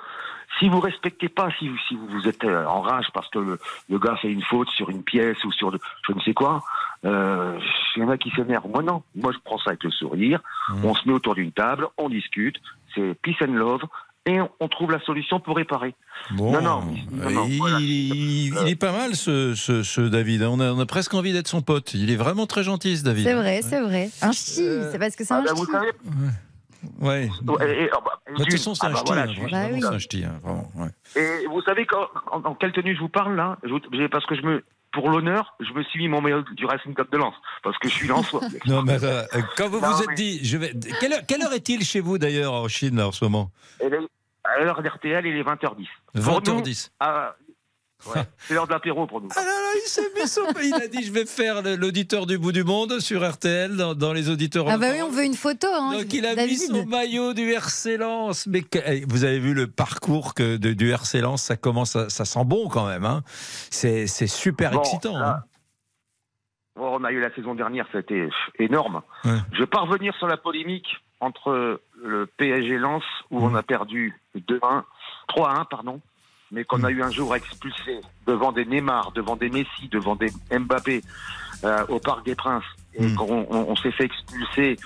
[0.59, 3.59] si vous respectez pas, si vous, si vous êtes euh, en rage parce que le,
[3.89, 6.63] le gars fait une faute sur une pièce ou sur de- je ne sais quoi,
[7.03, 7.59] euh,
[7.97, 8.67] il y en a qui s'énervent.
[8.69, 10.39] Moi non, moi je prends ça avec le sourire,
[10.83, 12.55] on se met autour d'une table, on discute,
[12.93, 13.81] c'est peace and love,
[14.27, 15.93] et on, trouve la solution pour réparer.
[16.31, 17.77] Bon, non, non, non, non, il, voilà.
[17.79, 20.41] il- il est pas mal ce, ce- ce David.
[20.43, 21.93] On a, on a presque envie d'être son pote.
[21.93, 23.23] Il est vraiment très gentil ce David.
[23.25, 24.09] C'est vrai, c'est vrai.
[24.23, 25.59] Un chi, c'est parce que c'est Ah un bah, chi.
[25.61, 25.91] vous savez,
[26.99, 27.25] Ouais.
[27.25, 29.39] Et- bah, De toute façon, c'est ah un bah, ch'ti.
[29.39, 29.99] voilà, hein, Bah oui.
[29.99, 30.89] ch'ti, hein, vraiment, ouais.
[31.21, 33.57] Et vous savez quand, en, en quelle tenue je vous parle là?
[33.63, 36.93] Je, Parce que je me, pour l'honneur, je me suis mis mon maillot du Racing
[36.93, 37.33] Club de Lens
[37.63, 38.41] parce que je suis lensois.
[38.65, 39.23] Non, mais euh,
[39.57, 40.73] quand vous Non, vous êtes mais- dit, je vais.
[40.99, 43.51] Quelle heure, quelle heure est-il chez vous d'ailleurs en Chine là, en ce moment?
[44.43, 45.87] À l'heure d'RTL, il est 20h10.
[46.13, 46.89] Pour 20h10.
[46.91, 47.35] nous, ah,
[48.13, 49.29] ouais, c'est l'heure de l'apéro pour nous.
[49.35, 50.41] Ah là là, il s'est mis son.
[50.63, 54.13] Il a dit, je vais faire l'auditeur du bout du monde sur RTL dans, dans
[54.13, 54.65] les auditeurs.
[54.69, 55.67] Ah bah oui, on veut une photo.
[55.71, 56.51] Hein, Donc il a David.
[56.59, 58.47] mis son maillot du RC Lens.
[58.47, 61.95] Mais que- eh, vous avez vu le parcours que de- du RC Lens, ça commence,
[61.95, 63.05] à- ça sent bon quand même.
[63.05, 63.23] Hein.
[63.69, 65.17] C'est c'est super Bon, excitant.
[65.17, 65.43] là, hein.
[66.75, 68.29] bon, on a eu la saison dernière, c'était
[68.59, 69.01] énorme.
[69.23, 69.31] Ouais.
[69.53, 70.87] Je vais pas revenir sur la polémique
[71.21, 74.83] entre le PSG Lens où on a perdu 2-1,
[75.29, 76.01] 3-1 pardon,
[76.51, 80.31] mais qu'on a eu un jour expulsé devant des Neymar, devant des Messi, devant des
[80.51, 81.01] Mbappé
[81.63, 84.77] euh, au Parc des Princes et qu'on on, on s'est fait expulser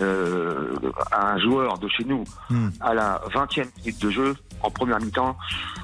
[0.00, 0.74] euh,
[1.10, 2.24] à un joueur de chez nous
[2.80, 5.36] à la 20e minute de jeu en première mi-temps.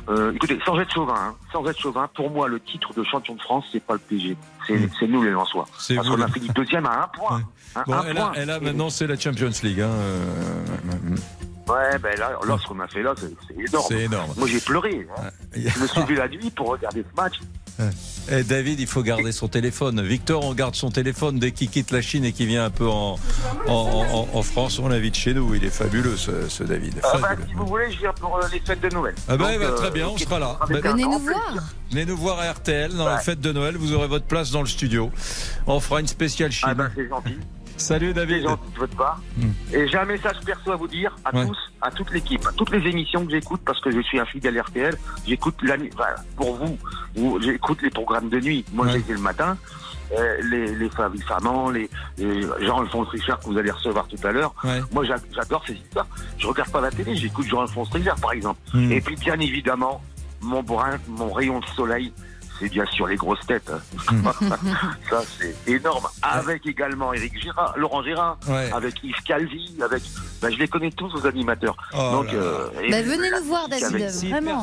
[0.09, 3.35] Euh, écoutez, sans être chauvin, hein, sans être chauvin, pour moi le titre de champion
[3.35, 6.23] de France c'est pas le PSG, c'est c'est nous les Lensois, C'est parce vous, qu'on
[6.23, 7.41] a fini deuxième à un point.
[7.77, 8.33] Un- Bon, un et là, point.
[8.35, 9.81] et là, maintenant, c'est la Champions League.
[9.81, 11.17] hein, euh,
[11.69, 13.85] Ouais, ben là, là, ce qu'on a fait là, c'est énorme.
[13.89, 14.31] C'est énorme.
[14.37, 15.07] Moi, j'ai pleuré.
[15.19, 15.23] hein.
[15.55, 17.35] Je me suis levé la nuit pour regarder ce match.
[18.31, 20.01] Eh, David, il faut garder son téléphone.
[20.03, 22.87] Victor, on garde son téléphone dès qu'il quitte la Chine et qu'il vient un peu
[22.89, 23.19] en,
[23.67, 24.79] en, en- en France.
[24.79, 25.55] On l'invite chez nous.
[25.55, 26.95] Il est fabuleux, ce, ce David.
[27.03, 27.49] Ah, bah, Fabuleux.
[27.49, 29.15] si vous voulez, je viens pour euh, les fêtes de Noël.
[29.29, 30.57] Ah bah, Donc, bah, euh, très bien, on sera là.
[30.61, 31.55] Bah, Venez nous voir.
[31.91, 33.77] Venez nous voir à RTL dans la fête de Noël.
[33.77, 35.11] Vous aurez votre place dans le studio.
[35.67, 36.69] On fera une spéciale Chine.
[36.71, 37.39] Ah ben, c'est gentil.
[37.77, 38.43] Salut David.
[38.45, 39.21] De votre part.
[39.37, 39.51] Hmm.
[39.73, 41.47] Et j'ai un message perso à vous dire à Ouais.
[41.47, 44.25] tous, à toute l'équipe, à toutes les émissions que j'écoute parce que je suis un
[44.25, 44.97] fidèle RTL.
[45.27, 45.91] J'écoute la nuit.
[45.95, 46.79] Enfin, pour vous,
[47.17, 48.65] vous- j'écoute les programmes de nuit.
[48.73, 49.57] Moi, j'ai le matin.
[50.17, 54.31] Euh, les, les Fabi Fernand, les, les Jean-Alphonse Richard que vous allez recevoir tout à
[54.33, 54.55] l'heure.
[54.63, 54.81] Ouais.
[54.93, 56.07] Moi, j'a- j'adore ces histoires.
[56.39, 58.61] Je regarde pas la télé, j'écoute Jean-Alphonse Richard, par exemple.
[58.75, 58.93] Hmm.
[58.93, 60.03] Et puis, bien évidemment,
[60.43, 62.13] mon brin, mon rayon de soleil,
[62.59, 63.71] c'est bien sûr les grosses têtes.
[64.11, 64.23] Hmm.
[65.11, 66.07] Ça, c'est énorme.
[66.23, 68.71] Avec également Eric Gérard, Laurent Gérard, Ouais.
[68.73, 70.03] avec Yves Calvi, avec.
[70.41, 71.77] ben, je les connais tous aux animateurs.
[71.95, 74.11] Oh Donc, euh, Bah, et- venez nous voir, David, avec-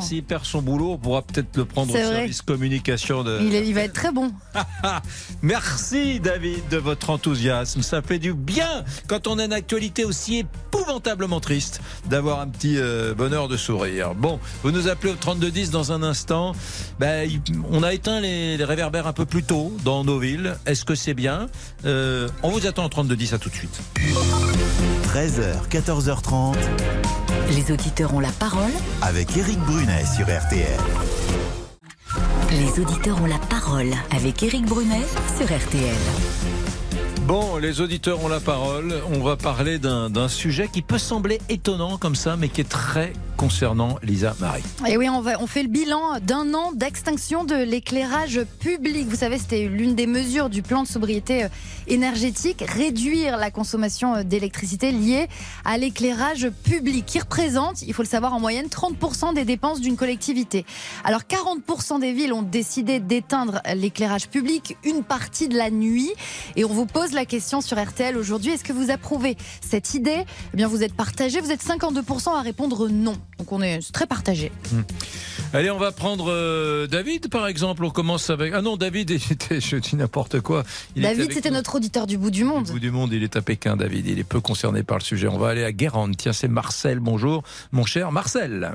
[0.02, 2.04] S'il perd, son boulot, on pourra peut-être le prendre au vrai.
[2.04, 3.40] service communication de.
[3.42, 4.32] Il, est- il va être très bon.
[5.42, 7.82] Merci David de votre enthousiasme.
[7.82, 12.78] Ça fait du bien quand on a une actualité aussi épouvantablement triste d'avoir un petit
[12.78, 14.14] euh, bonheur de sourire.
[14.16, 16.54] Bon, vous nous appelez au 3210 dans un instant.
[17.00, 17.42] Ben, il-
[17.82, 20.56] on a éteint les, les réverbères un peu plus tôt dans nos villes.
[20.68, 21.48] Est-ce que c'est bien
[21.84, 23.80] Euh, On vous attend au 3210 à tout de suite.
[25.08, 26.58] 13h, 14h30
[27.56, 28.70] Les auditeurs ont la parole.
[29.02, 30.80] avec Eric Brunet sur RTL.
[32.52, 35.02] Les auditeurs ont la parole avec Éric Brunet
[35.38, 35.96] sur RTL.
[37.24, 38.94] Bon, les auditeurs ont la parole.
[39.12, 42.70] On va parler d'un d'un sujet qui peut sembler étonnant comme ça, mais qui est
[42.70, 44.62] très concernant Lisa Marie.
[44.88, 49.08] Et oui, on, fait le bilan d'un an d'extinction de l'éclairage public.
[49.08, 51.48] Vous savez, c'était l'une des mesures du plan de sobriété euh,
[51.88, 55.28] énergétique, réduire la consommation euh, d'électricité liée
[55.66, 59.96] à l'éclairage public, qui représente, il faut le savoir, en moyenne 30% des dépenses d'une
[59.96, 60.64] collectivité.
[61.04, 66.12] Alors 40% des villes ont décidé d'éteindre l'éclairage public une partie de la nuit.
[66.58, 69.36] Et on vous pose la question sur RTL aujourd'hui, est-ce que vous approuvez
[69.68, 70.26] cette idée?
[70.54, 73.16] Eh bien, vous êtes partagé, vous êtes 52% à répondre non.
[73.42, 74.52] Donc on est très partagé.
[75.52, 77.84] Allez, on va prendre euh, David par exemple.
[77.84, 78.54] On commence avec.
[78.54, 80.64] Ah non, David, était, je dis n'importe quoi.
[80.96, 82.70] Il était David, c'était notre auditeur du bout du monde.
[82.70, 84.06] Au bout du monde, il est à Pékin, David.
[84.06, 85.28] Il est peu concerné par le sujet.
[85.28, 86.16] On va aller à Guérande.
[86.18, 87.00] Tiens, c'est Marcel.
[87.00, 88.74] Bonjour, mon cher Marcel.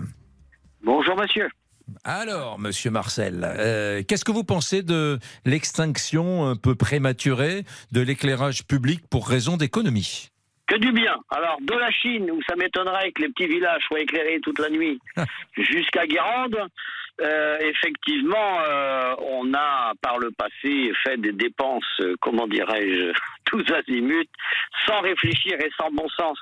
[0.84, 1.48] Bonjour monsieur.
[2.02, 8.64] Alors, monsieur Marcel, euh, qu'est-ce que vous pensez de l'extinction un peu prématurée de l'éclairage
[8.64, 10.30] public pour raison d'économie?
[10.66, 11.16] Que du bien.
[11.30, 14.68] Alors, de la Chine, où ça m'étonnerait que les petits villages soient éclairés toute la
[14.68, 14.98] nuit,
[15.56, 16.58] jusqu'à Guérande,
[17.20, 23.12] euh, effectivement, euh, on a par le passé fait des dépenses, euh, comment dirais-je,
[23.46, 24.28] tous azimuts,
[24.86, 26.38] sans réfléchir et sans bon sens.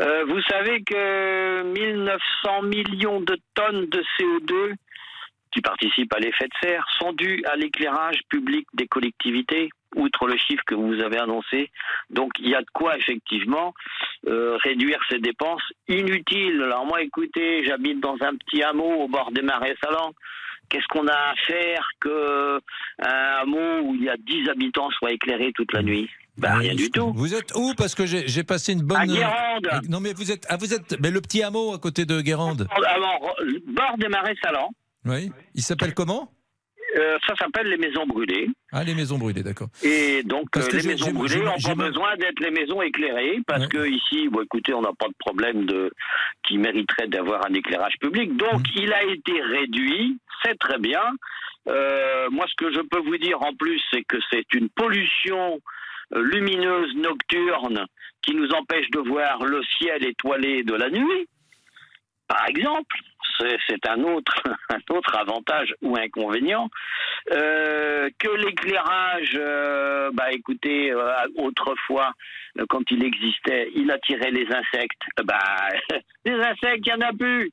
[0.00, 4.74] Euh, vous savez que 1900 millions de tonnes de CO2
[5.52, 10.36] qui participent à l'effet de serre sont dus à l'éclairage public des collectivités, outre le
[10.36, 11.70] chiffre que vous avez annoncé.
[12.10, 13.74] Donc il y a de quoi effectivement
[14.26, 16.62] euh, réduire ces dépenses inutiles.
[16.62, 20.12] Alors moi, écoutez, j'habite dans un petit hameau au bord des marais salants.
[20.68, 22.58] Qu'est-ce qu'on a à faire que
[23.02, 26.10] un hameau où il y a 10 habitants soit éclairé toute la nuit?
[26.36, 27.10] Ben, rien du tout.
[27.14, 27.72] Vous êtes où?
[27.76, 28.98] Parce que j'ai j'ai passé une bonne.
[28.98, 29.66] À Guérande.
[29.72, 30.44] Euh, Non, mais vous êtes.
[30.50, 31.00] Ah, vous êtes.
[31.00, 32.68] Mais le petit hameau à côté de Guérande.
[32.70, 33.34] Alors,
[33.66, 34.70] bord des marais salants,
[35.06, 35.30] Oui.
[35.54, 36.30] Il s'appelle comment?
[36.96, 38.48] Euh, ça s'appelle les maisons brûlées.
[38.72, 39.68] Ah, les maisons brûlées, d'accord.
[39.82, 43.86] Et donc, euh, les maisons brûlées j'ai pas besoin d'être les maisons éclairées, parce que
[43.86, 45.90] ici, bon, écoutez, on n'a pas de problème de
[46.46, 48.36] qui mériterait d'avoir un éclairage public.
[48.36, 48.72] Donc, Mmh.
[48.76, 51.02] il a été réduit, c'est très bien.
[51.68, 55.60] Euh, moi, ce que je peux vous dire en plus, c'est que c'est une pollution
[56.14, 57.84] euh, lumineuse nocturne
[58.22, 61.28] qui nous empêche de voir le ciel étoilé de la nuit.
[62.26, 62.96] Par exemple,
[63.68, 66.68] c'est un autre, un autre avantage ou inconvénient.
[67.32, 72.12] Euh, que l'éclairage, euh, bah écoutez, euh, autrefois,
[72.68, 75.02] quand il existait, il attirait les insectes.
[75.24, 75.38] Bah,
[76.24, 77.50] les insectes, il n'y en a plus.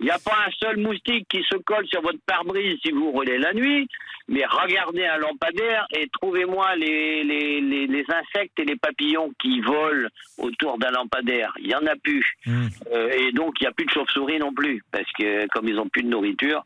[0.00, 3.10] Il n'y a pas un seul moustique qui se colle sur votre pare-brise si vous
[3.12, 3.88] roulez la nuit,
[4.28, 9.60] mais regardez un lampadaire et trouvez-moi les, les, les, les insectes et les papillons qui
[9.60, 11.52] volent autour d'un lampadaire.
[11.60, 12.26] Il n'y en a plus.
[12.48, 15.76] Euh, et donc, il n'y a plus de chauves-souris non plus, parce que comme ils
[15.76, 16.64] n'ont plus de nourriture,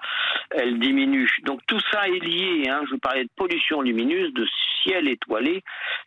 [0.50, 1.28] elles diminuent.
[1.44, 2.68] Donc, tout ça est lié.
[2.68, 2.80] Hein.
[2.86, 4.46] Je vous parlais de pollution lumineuse, de
[4.82, 5.62] ciel étoilé,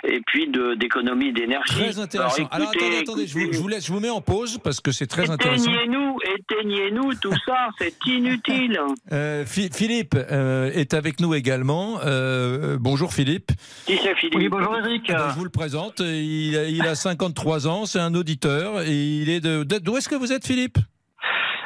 [0.05, 0.47] et puis
[0.77, 1.75] d'économie d'énergie.
[1.75, 2.47] Très intéressant.
[2.51, 4.79] Alors, écoutez, attendez, attendez, je vous, je vous laisse, je vous mets en pause parce
[4.79, 5.71] que c'est très intéressant.
[5.71, 8.79] Éteignez-nous, éteignez-nous, tout ça, c'est inutile.
[9.11, 11.99] Euh, Phi- Philippe euh, est avec nous également.
[12.05, 13.51] Euh, bonjour Philippe.
[13.85, 15.03] Qui c'est Philippe Oui, bonjour Eric.
[15.09, 15.99] Ah ben, je vous le présente.
[15.99, 19.63] Il a, il a 53 ans, c'est un auditeur et il est de.
[19.63, 20.77] de- D'où est-ce que vous êtes Philippe?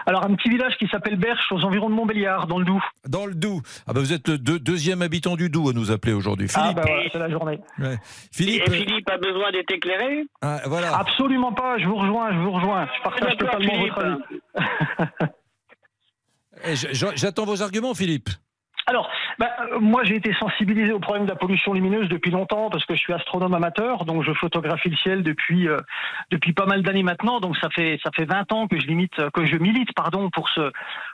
[0.06, 2.82] Alors, un petit village qui s'appelle Berche, aux environs de Montbéliard, dans le Doubs.
[3.08, 3.62] Dans le Doubs.
[3.88, 6.48] Ah ben vous êtes le deux- deuxième habitant du Doubs à nous appeler aujourd'hui.
[6.54, 6.76] Ah, Philippe.
[6.78, 7.60] bah voilà, c'est la journée.
[7.80, 7.98] Ouais.
[8.32, 8.68] Philippe.
[8.68, 10.96] Et Philippe a besoin d'être éclairé Ah, voilà.
[10.98, 12.88] Absolument pas, je vous rejoins, je vous rejoins.
[12.98, 13.94] Je partage totalement Philippe.
[13.94, 15.30] votre avis.
[16.64, 18.30] Eh, J'attends vos arguments Philippe.
[18.88, 19.10] Alors,
[19.40, 22.94] bah, moi, j'ai été sensibilisé au problème de la pollution lumineuse depuis longtemps parce que
[22.94, 25.78] je suis astronome amateur, donc je photographie le ciel depuis euh,
[26.30, 27.40] depuis pas mal d'années maintenant.
[27.40, 30.50] Donc ça fait ça fait 20 ans que je limite que je milite pardon pour
[30.50, 30.72] ce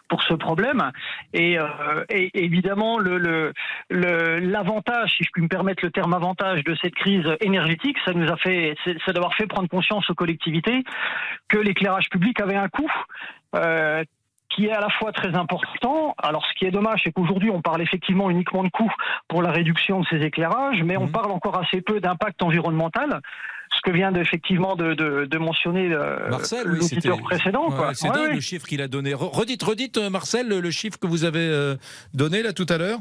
[0.09, 0.91] pour ce problème.
[1.33, 3.53] Et, euh, et évidemment, le le-
[3.89, 8.11] le- l'avantage, si je puis me permettre le terme avantage de cette crise énergétique, ça
[8.13, 10.83] nous a fait c'est d'avoir fait prendre conscience aux collectivités
[11.47, 12.91] que l'éclairage public avait un coût.
[13.55, 14.03] euh,
[14.55, 16.13] qui est à la fois très important.
[16.21, 18.91] Alors, ce qui est dommage, c'est qu'aujourd'hui, on parle effectivement uniquement de coûts
[19.27, 23.21] pour la réduction de ces éclairages, mais on parle encore assez peu d'impact environnemental,
[23.73, 27.69] ce que vient effectivement de, de, de mentionner euh, Marcel, oui, c'était l'auditeur précédent.
[27.69, 27.93] Ouais, quoi.
[27.93, 29.13] c'est Ouais, le chiffre qu'il a donné.
[29.13, 31.75] Re- Redites, redites, euh, Marcel, le, le chiffre que vous avez euh,
[32.13, 32.99] donné là tout à l'heure.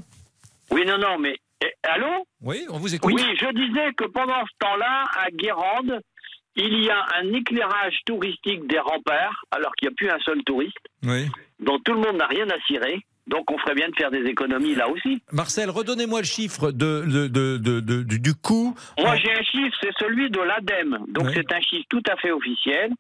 [0.70, 2.24] Oui, non, non, mais eh, allô?
[2.42, 3.12] Oui, on vous écoute.
[3.12, 6.00] Oui, je disais que pendant ce temps-là, à Guérande,
[6.56, 10.42] il y a un éclairage touristique des remparts, alors qu'il n'y a plus un seul
[10.44, 11.26] touriste, Oui.
[11.60, 13.00] dont tout le monde n'a rien à cirer.
[13.26, 15.22] Donc on ferait bien de faire des économies là aussi.
[15.30, 18.74] Marcel, redonnez-moi le chiffre de, de, de, de- de- du, du coût.
[18.98, 20.98] Moi j'ai un chiffre, c'est celui de l'ADEME.
[21.08, 21.32] Donc Oui.
[21.36, 22.90] c'est un chiffre tout à fait officiel.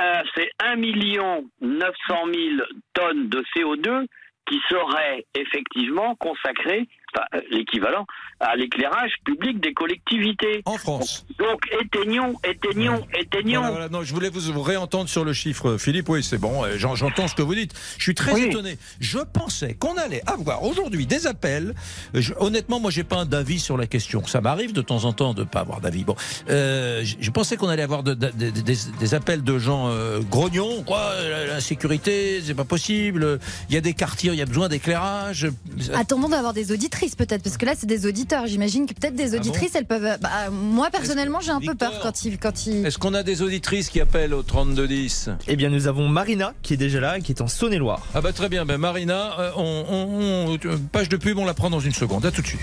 [0.00, 2.62] Euh, c'est 1 million 900 000
[2.94, 4.06] tonnes de CO2
[4.48, 8.06] qui seraient effectivement consacrées, enfin, l'équivalent,
[8.40, 10.62] à l'éclairage public des collectivités.
[10.64, 11.26] En France.
[11.38, 13.60] Donc éteignons, éteignons, éteignons.
[13.60, 16.08] Voilà, voilà, non, je voulais vous, réentendre sur le chiffre, Philippe.
[16.08, 17.74] Oui, c'est bon, j'en- j'entends ce que vous dites.
[17.98, 18.42] Je suis très Oui.
[18.44, 18.78] étonné.
[19.00, 21.74] Je pensais qu'on allait avoir aujourd'hui des appels.
[22.14, 24.24] Euh, je- honnêtement, moi, j'ai pas d'avis sur la question.
[24.26, 26.04] Ça m'arrive de temps en temps de pas avoir d'avis.
[26.04, 26.16] Bon,
[26.50, 29.88] euh, je, je pensais qu'on allait avoir de- de- de- des, des appels de gens
[29.88, 30.82] euh, grognons.
[30.84, 33.38] Quoi, la, la sécurité, c'est pas possible.
[33.68, 35.46] Il y a des quartiers, il y a besoin d'éclairage.
[35.94, 38.46] Attendons d'avoir des auditrices peut-être, parce que là c'est des auditeurs.
[38.46, 40.18] J'imagine que peut-être Ah des auditrices, elles peuvent.
[40.20, 42.84] Bah, moi personnellement, j'ai un peu peur quand ils, quand ils.
[42.86, 46.74] Est-ce qu'on a des auditrices qui appellent au 3210 Eh bien, nous avons Marina qui
[46.74, 48.00] est déjà là et qui est en Saône-et-Loire.
[48.14, 51.44] Ah bah très bien, ben Marina, euh, on, on- on- euh, page de pub, on
[51.44, 52.26] la prend dans une seconde.
[52.26, 52.60] À tout de suite.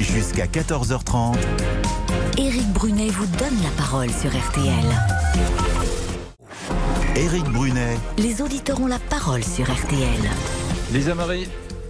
[0.00, 1.36] Jusqu'à 14h30.
[2.38, 4.72] Éric Brunet vous donne la parole sur RTL.
[7.16, 10.30] Éric Brunet, Les auditeurs ont la parole sur RTL.
[10.92, 11.48] Lisa Marie.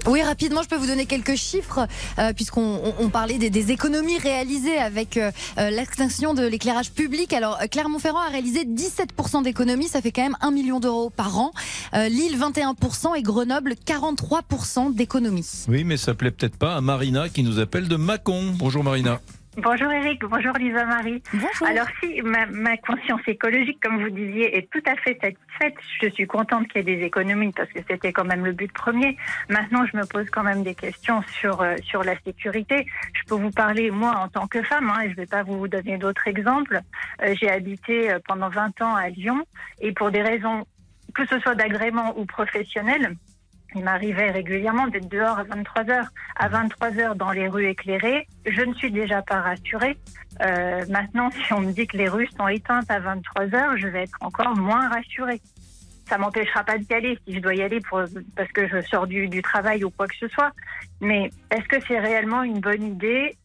[0.09, 1.87] Oui, rapidement, je peux vous donner quelques chiffres,
[2.19, 7.33] euh, puisqu'on on- on parlait des, économies réalisées avec euh, euh, l'extinction de l'éclairage public.
[7.35, 11.53] Alors, Clermont-Ferrand a réalisé 17% d'économies, ça fait quand même 1 million d'euros par an.
[11.93, 15.47] Lille, 21% et Grenoble, 43% d'économies.
[15.69, 18.55] Oui, mais ça plaît peut-être pas à Marina qui nous appelle de Mâcon.
[18.57, 19.21] Bonjour Marina.
[19.57, 21.21] Bonjour Eric, bonjour Lisa Marie.
[21.67, 26.09] Alors si ma, ma conscience écologique, comme vous disiez, est tout à fait satisfaite, je
[26.11, 29.17] suis contente qu'il y ait des économies parce que c'était quand même le but premier.
[29.49, 32.87] Maintenant, je me pose quand même des questions sur euh, sur la sécurité.
[33.15, 35.43] Je peux vous parler moi en tant que femme, hein, et je ne vais pas
[35.43, 36.81] vous donner d'autres exemples.
[37.23, 39.45] Euh, J'ai habité euh, pendant 20 ans à Lyon
[39.81, 40.67] et pour des raisons
[41.15, 43.17] que ce soit d'agrément ou professionnel,
[43.75, 46.09] il m'arrivait régulièrement d'être dehors à 23 heures.
[46.37, 49.99] À 23 heures dans les rues éclairées, je ne suis déjà pas rassurée.
[50.41, 53.89] Euh, maintenant, si on me dit que les rues sont éteintes à 23 heures, je
[53.89, 55.41] vais être encore moins rassurée.
[56.09, 58.01] Ça m'empêchera pas d'y aller si je dois y aller pour,
[58.35, 60.53] parce que je sors du, du travail ou quoi que ce soit.
[61.03, 63.37] Mais est-ce que c'est réellement une bonne idée?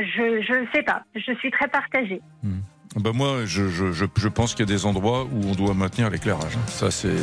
[0.00, 1.04] Je je sais pas.
[1.14, 2.20] Je suis très partagée.
[2.96, 5.74] Ben moi, je, je, je, je pense qu'il y a des endroits où on doit
[5.74, 6.56] maintenir l'éclairage.
[6.66, 7.14] Ça, c'est.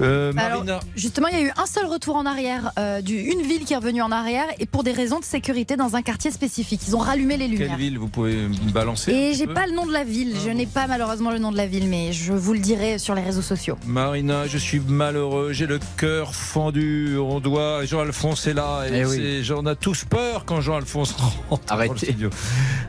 [0.00, 0.80] Euh, alors, Marina.
[0.96, 3.72] justement, il y a eu un seul retour en arrière, euh, du, une ville qui
[3.72, 6.80] est revenue en arrière, et pour des raisons de sécurité dans un quartier spécifique.
[6.86, 7.70] Ils ont rallumé les lumières.
[7.70, 10.34] Quelle ville vous pouvez me balancer Et j'ai pas le nom de la ville.
[10.36, 12.98] Ah Je n'ai pas malheureusement le nom de la ville, mais je vous le dirai
[12.98, 13.76] sur les réseaux sociaux.
[13.86, 17.16] Marina, je suis malheureux, j'ai le cœur fendu.
[17.18, 17.84] On doit.
[17.84, 18.84] Jean-Alphonse est là.
[18.88, 19.40] Et Eh oui.
[19.42, 21.34] J'en a tous peur quand Jean-Alphonse rentre.
[21.48, 22.06] dans le Arrêtez.
[22.06, 22.30] studio.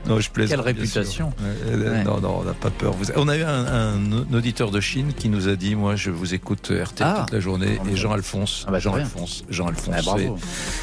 [0.08, 0.58] Non, je plaisante.
[0.58, 1.28] Quelle réputation.
[1.40, 2.04] Ouais, euh, Ouais.
[2.04, 2.94] Non, non, on n'a pas peur.
[3.16, 3.66] On a eu un,
[3.96, 7.16] un auditeur de Chine qui nous a dit Moi, je vous écoute RT Ah.
[7.22, 7.80] toute la journée.
[7.92, 8.66] Et Jean-Alphonse.
[8.68, 9.44] Ah bah, Jean-Alphonse.
[9.50, 9.96] Jean-Alphonse.
[9.98, 10.38] Ah, bravo.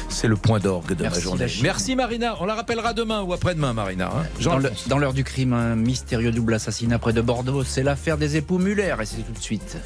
[0.09, 1.45] c'est- le point d'orgue de Merci, ma journée.
[1.61, 2.35] Merci Marina.
[2.41, 4.11] On la rappellera demain ou après-demain, Marina.
[4.13, 4.67] hein.
[4.87, 7.63] Dans l'heure du crime, un mystérieux double assassinat près de Bordeaux.
[7.63, 9.77] C'est l'affaire des époux Muller et c'est tout de suite.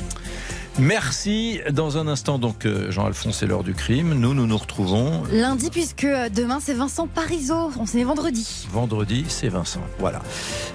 [0.80, 1.60] Merci.
[1.72, 4.14] Dans un instant, donc, euh, Jean-Alphonse, c'est l'heure du crime.
[4.14, 7.72] Nous, nous nous retrouvons Lundi, puisque euh, demain c'est Vincent Parisot.
[7.78, 8.68] On est vendredi.
[8.72, 9.82] vendredi, c'est Vincent.
[10.00, 10.22] Voilà.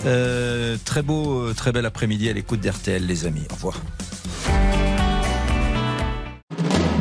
[0.04, 3.44] Euh, très beau, euh, très bel après-midi à l'écoute d'RTL, les amis.
[3.50, 3.80] Au revoir.